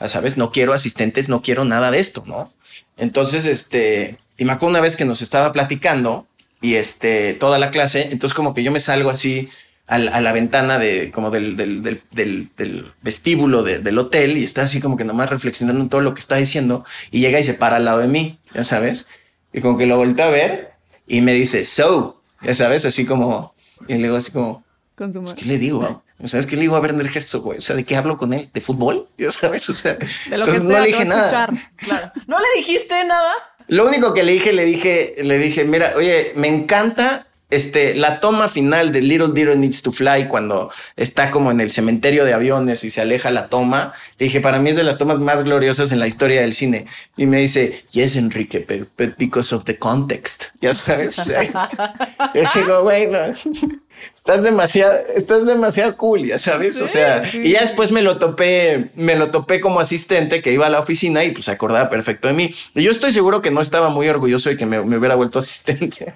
[0.00, 0.36] Ya ¿sabes?
[0.36, 2.52] No quiero asistentes, no quiero nada de esto, ¿no?
[2.96, 6.26] Entonces, este, y me acuerdo una vez que nos estaba platicando
[6.60, 9.48] y este, toda la clase, entonces como que yo me salgo así
[9.86, 11.82] a la, a la ventana de, como del, del,
[12.12, 16.12] del, vestíbulo de- del hotel y está así como que nomás reflexionando en todo lo
[16.14, 19.06] que está diciendo y llega y se para al lado de mí, ya sabes,
[19.52, 20.72] y como que lo volteé a ver
[21.06, 23.54] y me dice, so, ya sabes, así como,
[23.86, 24.64] y le digo así como,
[24.96, 25.34] Consumar.
[25.36, 26.02] ¿qué le digo?
[26.18, 27.58] O sea, es que le digo a Werner Herzog, güey.
[27.58, 28.48] O sea, ¿de qué hablo con él?
[28.54, 29.06] ¿De fútbol?
[29.18, 29.94] Ya sabes, o sea,
[30.30, 31.44] De lo que entonces sea, no le dije nada.
[31.44, 31.72] escuchar.
[31.76, 32.12] Claro.
[32.26, 33.32] ¿No le dijiste nada?
[33.68, 38.18] Lo único que le dije, le dije, le dije, mira, oye, me encanta este, la
[38.18, 42.34] toma final de Little Deer Needs to Fly cuando está como en el cementerio de
[42.34, 43.92] aviones y se aleja la toma.
[44.18, 46.86] Le dije, para mí es de las tomas más gloriosas en la historia del cine.
[47.16, 50.46] Y me dice, yes, Enrique, but, but because of the context.
[50.60, 51.16] Ya sabes.
[52.34, 53.18] Yo digo, güey, no,
[54.16, 56.80] estás demasiado, estás demasiado cool, ya sabes.
[56.80, 60.66] o sea, y ya después me lo topé, me lo topé como asistente que iba
[60.66, 62.50] a la oficina y pues se acordaba perfecto de mí.
[62.74, 65.38] Y yo estoy seguro que no estaba muy orgulloso de que me, me hubiera vuelto
[65.38, 66.14] asistente.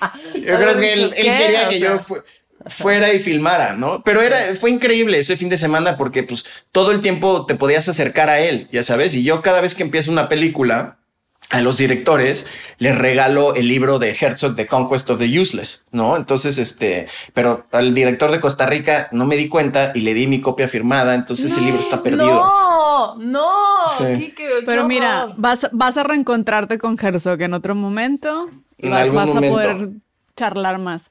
[0.34, 1.92] yo creo que él, él quería O que sea.
[1.92, 2.18] yo fu-
[2.66, 4.02] fuera y filmara, ¿no?
[4.04, 7.88] Pero era, fue increíble ese fin de semana porque pues todo el tiempo te podías
[7.88, 9.14] acercar a él, ya sabes.
[9.14, 10.98] Y yo cada vez que empiezo una película,
[11.50, 12.46] a los directores
[12.78, 16.16] les regalo el libro de Herzog, The Conquest of the Useless, ¿no?
[16.16, 20.26] Entonces, este, pero al director de Costa Rica no me di cuenta y le di
[20.26, 22.24] mi copia firmada, entonces el libro está perdido.
[22.26, 23.48] No, no,
[23.98, 24.04] Sí.
[24.18, 29.02] Kike, Pero mira, vas, vas a reencontrarte con Herzog en otro momento y En vas,
[29.02, 29.88] algún vas a poder
[30.36, 31.10] charlar más.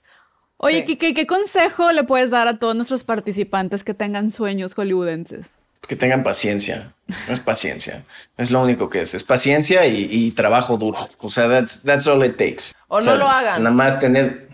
[0.57, 0.85] Oye, Sí.
[0.97, 5.47] Kike, ¿qué consejo le puedes dar a todos nuestros participantes que tengan sueños hollywoodenses?
[5.87, 6.93] Que tengan paciencia,
[7.27, 8.05] no es paciencia,
[8.37, 10.97] es lo único que es, es paciencia y, y trabajo duro.
[11.19, 12.71] O sea, that's, that's all it takes.
[12.87, 13.61] O no lo hagan.
[13.63, 14.47] Nada más tener,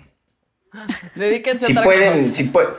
[1.16, 2.32] Dedíquense si a otra pueden, cosa.
[2.34, 2.70] si, pue-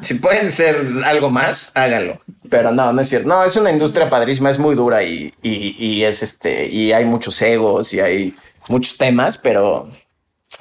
[0.00, 2.20] si pueden ser algo más, háganlo.
[2.48, 3.28] Pero no, no es cierto.
[3.28, 7.04] No, es una industria padrísima, es muy dura y, y, y es este, y hay
[7.04, 8.34] muchos egos y hay
[8.68, 9.90] muchos temas, pero,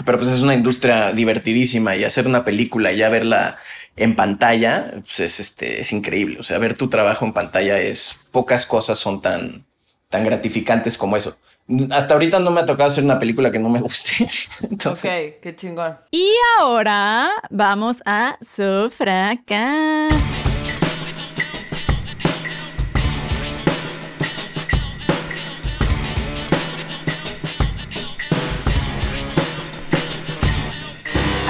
[0.05, 3.57] pero pues es una industria divertidísima y hacer una película y ya verla
[3.95, 6.39] en pantalla, pues es este, es increíble.
[6.39, 9.65] O sea, ver tu trabajo en pantalla es, pocas cosas son tan,
[10.09, 11.37] tan gratificantes como eso.
[11.91, 14.27] Hasta ahorita no me ha tocado hacer una película que no me guste.
[14.71, 15.97] Entonces, Ok, qué chingón.
[16.11, 20.07] Y ahora vamos a Sufraca.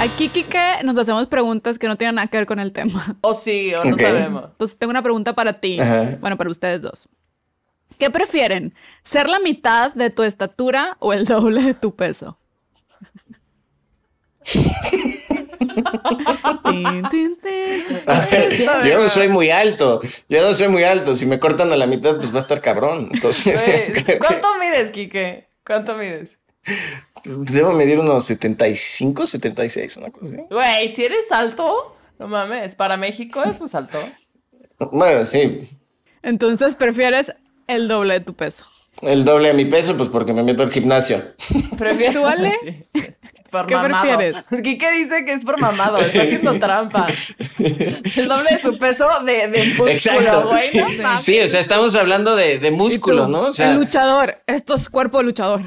[0.00, 3.16] Aquí, Kike, nos hacemos preguntas que no tienen nada que ver con el tema.
[3.20, 4.44] O sí, o no sabemos.
[4.52, 5.78] Entonces, tengo una pregunta para ti.
[5.80, 6.16] Ajá.
[6.20, 7.08] Bueno, para ustedes dos.
[7.98, 8.74] ¿Qué prefieren?
[9.02, 12.38] ¿Ser la mitad de tu estatura o el doble de tu peso?
[18.30, 18.52] Ver,
[18.86, 20.00] yo no soy muy alto.
[20.28, 21.16] Yo no soy muy alto.
[21.16, 23.08] Si me cortan a la mitad, pues va a estar cabrón.
[23.12, 23.60] Entonces,
[24.06, 25.48] que ¿Cuánto mides, Kike?
[25.64, 26.38] ¿Cuánto mides?
[27.24, 30.36] debo medir unos 75, 76, una cosa así.
[30.50, 33.98] Güey, si eres alto, no mames, para México eso es alto.
[34.92, 35.68] Bueno, sí.
[36.22, 37.32] Entonces, prefieres
[37.68, 38.66] el doble de tu peso.
[39.02, 41.22] El doble de mi peso, pues porque me meto al gimnasio.
[41.78, 42.22] Prefiero.
[42.22, 42.52] ¿Tú, Ale?
[42.62, 43.14] Sí.
[43.50, 44.02] Por ¿Qué mamado.
[44.04, 44.44] prefieres?
[44.62, 47.06] Kike dice que es por mamado, está haciendo trampa.
[47.58, 50.48] El doble de su peso de, de músculo, Exacto.
[50.48, 50.60] güey.
[50.60, 50.78] Sí.
[50.80, 51.24] no mames.
[51.24, 53.30] Sí, o sea, estamos hablando de, de ¿Y músculo, tú?
[53.30, 53.40] ¿no?
[53.44, 54.42] O sea, el luchador.
[54.46, 55.62] Esto es cuerpo de luchador.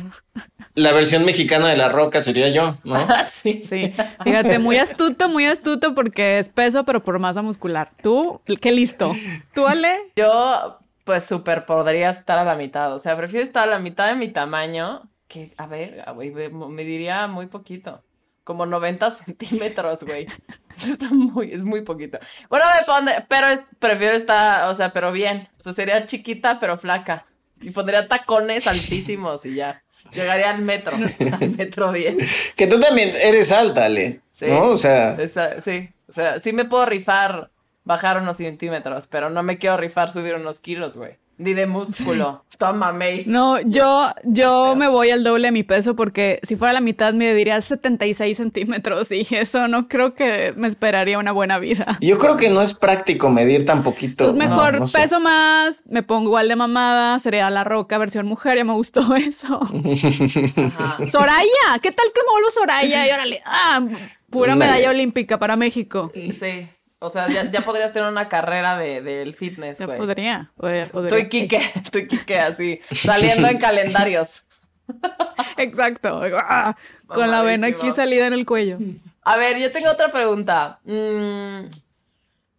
[0.75, 2.95] la versión mexicana de la roca sería yo, ¿no?
[3.09, 3.63] Ah, sí.
[3.67, 3.95] Sí.
[4.23, 7.89] Fíjate, muy astuto, muy astuto porque es peso, pero por masa muscular.
[8.03, 9.15] Tú, qué listo.
[9.55, 9.97] ¿Tú, Ale?
[10.15, 10.77] Yo,
[11.11, 12.93] pues, súper podría estar a la mitad.
[12.93, 16.83] O sea, prefiero estar a la mitad de mi tamaño que, a ver, güey, me,
[16.83, 18.03] diría muy poquito.
[18.43, 20.27] Como 90 centímetros, güey.
[20.75, 22.17] Está muy, es muy poquito.
[22.49, 25.47] Bueno, me pondré, pero es- prefiero estar, o sea, pero bien.
[25.59, 27.25] O sea, sería chiquita, pero flaca.
[27.61, 29.83] Y pondría tacones altísimos y ya.
[30.11, 30.97] Llegaría al metro,
[31.39, 32.53] al metro 10.
[32.55, 34.21] Que tú también eres alta, Ale.
[34.31, 34.47] Sí.
[34.47, 34.69] ¿No?
[34.69, 37.51] O sea, Esa- sí, o sea, sí me puedo rifar
[37.83, 41.17] bajar unos centímetros, pero no me quiero rifar subir unos kilos, güey.
[41.37, 42.45] Ni de músculo.
[42.59, 43.23] Toma, May.
[43.25, 47.13] No, yo, yo me voy al doble de mi peso porque si fuera la mitad
[47.13, 51.97] me diría 76 centímetros y eso no creo que me esperaría una buena vida.
[51.99, 54.25] yo creo que no es práctico medir tan poquito.
[54.25, 54.99] Pues mejor No, no sé.
[55.01, 59.01] peso más, me pongo igual de mamada, sería la roca versión mujer, ya me gustó
[59.15, 59.61] eso.
[59.61, 60.97] Ajá.
[61.11, 63.07] Soraya, ¿qué tal que me vuelvo Soraya?
[63.07, 63.81] Y órale, ah,
[64.29, 66.11] pura medalla olímpica para México.
[66.31, 66.67] Sí.
[67.03, 69.97] O sea, ya, ya podrías tener una carrera de, del fitness, güey.
[69.97, 71.19] podría, podría, Tú podría.
[71.19, 74.43] y Kike, tú y Kike así, saliendo en calendarios.
[75.57, 76.21] Exacto.
[76.35, 76.75] ah,
[77.07, 78.77] con la vena aquí salida en el cuello.
[79.23, 80.79] A ver, yo tengo otra pregunta.
[80.83, 81.69] Mm,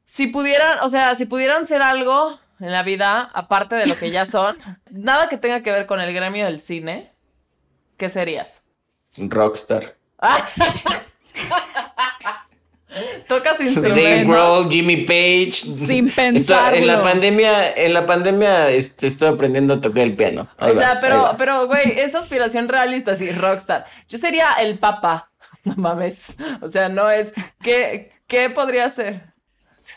[0.03, 4.11] si pudieran, o sea, si pudieran ser algo en la vida, aparte de lo que
[4.11, 4.57] ya son,
[4.91, 7.13] nada que tenga que ver con el gremio del cine,
[7.97, 8.65] ¿qué serías?
[9.17, 9.97] Rockstar.
[13.27, 14.27] Tocas Dave instrumentos.
[14.27, 15.53] Grohl, Jimmy Page.
[15.53, 20.49] Sin Esto- en la pandemia, en la pandemia este, estoy aprendiendo a tocar el piano.
[20.59, 23.87] Ahí O sea, va, pero, pero, güey, es aspiración realista, sí, rockstar.
[24.09, 25.29] Yo sería el papa.
[25.65, 26.35] No mames.
[26.61, 27.35] O sea, no es.
[27.63, 29.21] ¿Qué, qué podría ser?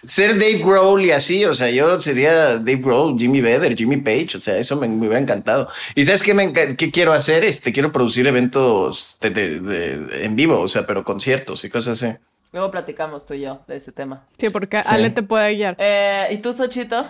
[0.06, 4.38] Ser Dave Grohl y así, o sea, yo sería Dave Grohl, Jimmy Vedder, Jimmy Page,
[4.38, 5.68] o sea, eso me, me hubiera encantado.
[5.96, 7.44] ¿Y sabes qué, me qué quiero hacer?
[7.44, 11.70] Este, quiero producir eventos de- de- de- de- en vivo, o sea, pero conciertos y
[11.72, 12.16] cosas así.
[12.56, 14.24] Luego platicamos tú y yo de ese tema.
[14.38, 14.88] Sí, porque Sí.
[14.90, 15.76] Ale te puede guiar.
[15.78, 17.06] Eh, ¿Y tú, Sochito?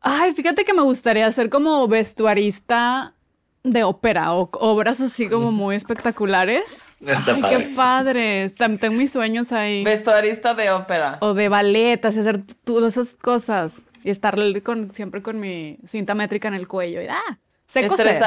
[0.00, 3.12] Ay, fíjate que me gustaría ser como vestuarista
[3.64, 6.62] de ópera o obras así como muy espectaculares.
[7.04, 7.56] Está Ay, padre.
[7.66, 8.54] qué padre.
[8.56, 9.82] Tam- Tengo mis sueños ahí.
[9.82, 11.18] Vestuarista de ópera.
[11.22, 13.82] O de ballet, así hacer todas esas cosas.
[14.04, 17.02] Y estar con, siempre con mi cinta métrica en el cuello.
[17.02, 18.20] Y, ah, sé coser.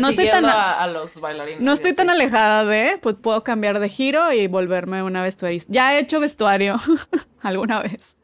[0.00, 1.60] No estoy tan- a, a los bailarines.
[1.62, 5.72] No estoy tan alejada de, pues puedo cambiar de giro y volverme una vestuarista.
[5.72, 6.76] Ya he hecho vestuario
[7.40, 8.16] alguna vez.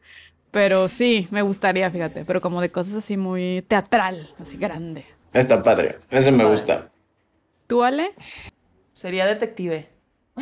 [0.51, 2.25] Pero sí, me gustaría, fíjate.
[2.25, 5.05] Pero como de cosas así muy teatral, así grande.
[5.31, 6.89] Está padre, ese me gusta.
[7.67, 8.13] ¿Tú, Ale?
[8.95, 9.87] Sería detective.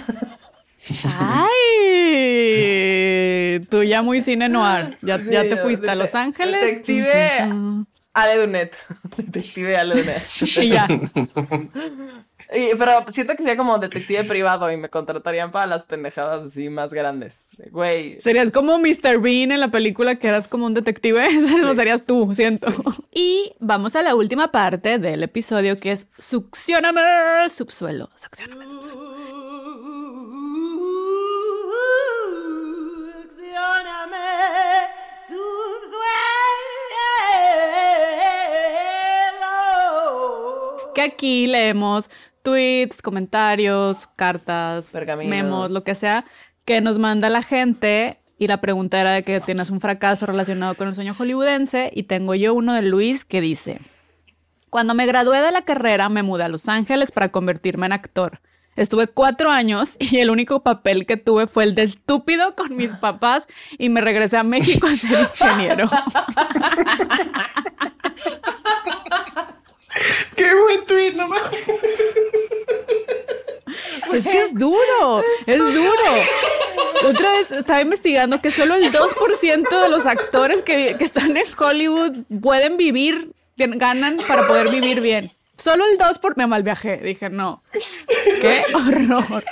[2.27, 3.59] ¡Ay!
[3.69, 4.97] Tú ya muy cine noir.
[5.01, 6.61] Ya, ya te fuiste a Los Ángeles.
[6.61, 7.85] detective.
[8.17, 8.75] Ale Dunet.
[9.17, 10.23] detective Ale Dunet.
[10.41, 10.87] Y ya.
[12.55, 16.69] Y- pero siento que sería como detective privado y me contratarían para las pendejadas así
[16.69, 17.43] más grandes.
[17.57, 18.19] De, Güey.
[18.21, 19.19] Serías como Mr.
[19.19, 21.27] Bean en la película que eras como un detective.
[21.57, 22.67] Eso serías tú, siento.
[23.13, 27.01] Y vamos a la última parte del episodio que es Succioname
[27.49, 28.09] subsuelo.
[28.15, 29.06] Succioname subsuelo.
[41.07, 42.09] Aquí leemos
[42.43, 45.29] tweets, comentarios, cartas, Pergaminos.
[45.29, 46.25] memos, lo que sea,
[46.63, 48.19] que nos manda la gente.
[48.39, 51.91] Y la pregunta era de que tienes un fracaso relacionado con el sueño hollywoodense.
[51.93, 53.79] Y tengo yo uno de Luis que dice:
[54.69, 58.39] Cuando me gradué de la carrera, me mudé a Los Ángeles para convertirme en actor.
[58.77, 62.95] Estuve cuatro años y el único papel que tuve fue el de estúpido con mis
[62.95, 63.47] papás
[63.79, 65.89] y me regresé a México a ser ingeniero.
[70.35, 71.61] ¡Qué buen tweet, no mames!
[74.13, 76.01] Es que es duro, es duro.
[77.09, 81.45] Otra vez estaba investigando que solo el 2% de los actores que, que están en
[81.57, 85.31] Hollywood pueden vivir, ganan para poder vivir bien.
[85.57, 86.37] Solo el 2% por...
[86.37, 86.97] Me mal viajé.
[86.97, 87.63] Dije, no.
[88.41, 89.43] Qué horror.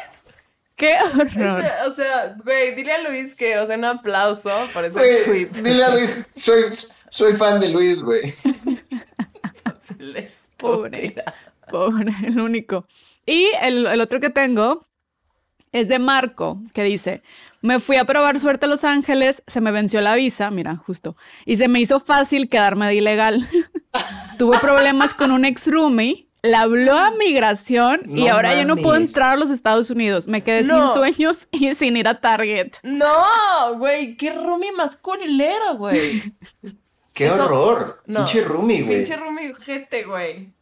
[0.76, 1.64] Qué O horror.
[1.88, 5.62] o sea, güey, dile a Luis que, o sea, un aplauso por ese Güey, tweet.
[5.64, 6.64] dile a Luis, soy,
[7.10, 8.34] soy fan de Luis, güey.
[10.58, 11.16] Pobre.
[11.70, 12.88] Pobre, el único.
[13.26, 14.86] Y el, el otro que tengo
[15.72, 17.22] es de Marco, que dice,
[17.62, 21.18] me fui a probar suerte a Los Ángeles, se me venció la visa, mira, justo,
[21.46, 23.46] y se me hizo fácil quedarme de ilegal.
[24.38, 28.94] Tuve problemas con un ex roomie, la habló a migración y ahora yo no puedo
[28.94, 29.10] mames.
[29.10, 30.28] entrar a los Estados Unidos.
[30.28, 30.86] Me quedé No.
[30.94, 32.74] sin sueños y sin ir a Target.
[32.84, 36.22] No, güey, qué roomie más culero, güey.
[37.16, 38.04] ¡Qué Eso- horror!
[38.06, 38.20] No.
[38.20, 38.98] Pinche Rumi, güey.
[38.98, 40.54] Pinche roomie gente, güey.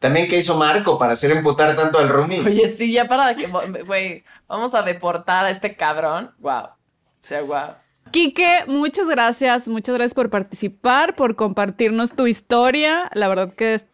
[0.00, 2.40] También que hizo Marco para hacer emputar tanto al Rumi.
[2.40, 3.46] Oye, sí, ya para que,
[3.86, 6.34] güey, vamos a deportar a este cabrón.
[6.40, 6.64] Wow.
[6.64, 6.74] O
[7.20, 7.76] sea, wow.
[8.10, 13.08] Quique, muchas gracias, muchas gracias por participar, por compartirnos tu historia.
[13.14, 13.86] La verdad que es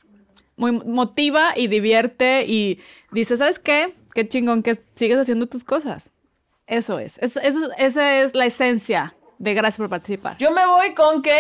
[0.56, 2.80] muy motiva y divierte y
[3.12, 3.94] dice, ¿sabes qué?
[4.14, 6.10] Qué chingón que sigues haciendo tus cosas.
[6.66, 10.38] Eso es, esa es la esencia de gracias por participar.
[10.38, 11.38] Yo me voy con que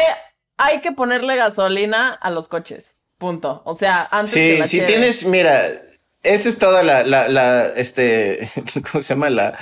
[0.58, 2.94] hay que ponerle gasolina a los coches.
[3.16, 3.62] Punto.
[3.64, 5.64] O sea, antes que Sí, la si tienes, mira,
[6.22, 8.48] esa es toda la, la, la, este,
[8.92, 9.30] ¿cómo se llama?
[9.30, 9.58] La,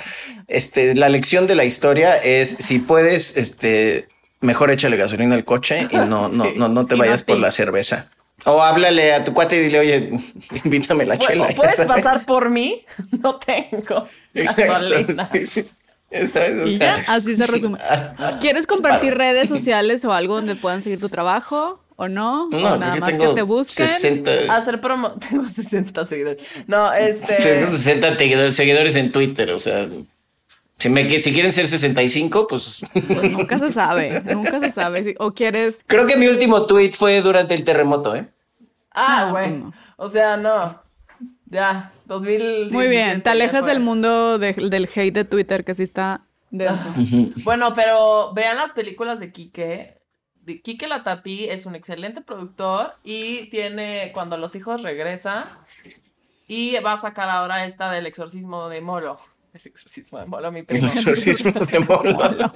[0.47, 4.09] este, la lección de la historia es si puedes, este,
[4.41, 7.37] mejor échale gasolina al coche y no, no, no, no te Y no vayas por
[7.37, 8.09] la cerveza.
[8.45, 10.09] O háblale a tu cuate y dile, oye,
[10.63, 11.47] invítame la Bueno, chela.
[11.55, 12.85] ¿Puedes pasar por mí?
[13.23, 15.23] No tengo gasolina.
[15.23, 15.37] Exacto.
[15.37, 15.69] sí, sí.
[16.11, 16.61] ¿Sabes?
[16.61, 17.79] O Y sea, ya, así se resume.
[18.41, 22.47] ¿Quieres compartir redes sociales o algo donde puedan seguir tu trabajo o no?
[22.49, 23.87] No, o nada más tengo que te busquen.
[23.87, 25.11] 60, Hacer promo.
[25.29, 26.43] Tengo 60 seguidores.
[26.67, 27.35] No, este.
[27.35, 29.87] tengo 60 seguidores, en Twitter, o sea,
[30.79, 35.03] si, me, si quieren ser 65, pues Pues nunca se sabe, nunca se sabe.
[35.03, 38.27] Si- O quieres creo que mi último tweet fue durante el terremoto, ¿eh?
[38.91, 39.73] Ah, Ah, bueno.
[39.97, 40.79] O sea, no.
[41.49, 42.71] Ya, 2017.
[42.73, 46.93] Muy bien, te alejas del mundo de- del hate de Twitter, que sí está denso.
[47.43, 49.97] Bueno, pero vean las películas de Quique.
[50.41, 55.43] de Quique Latapí es un excelente productor y tiene cuando los hijos regresan
[56.47, 59.17] y va a sacar ahora esta del exorcismo de Molo.
[59.53, 60.87] El exorcismo de Molo, mi El primo.
[60.87, 62.51] exorcismo de Molo.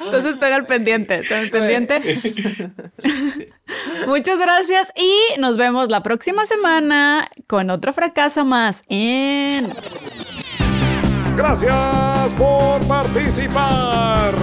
[0.00, 2.00] Entonces estén al pendiente, estén al pendiente.
[4.06, 9.68] Muchas gracias y nos vemos la próxima semana con otro fracaso más en...
[11.36, 14.34] Gracias por participar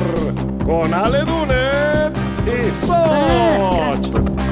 [0.64, 2.16] con Ale Dunet
[2.46, 4.45] y Soch.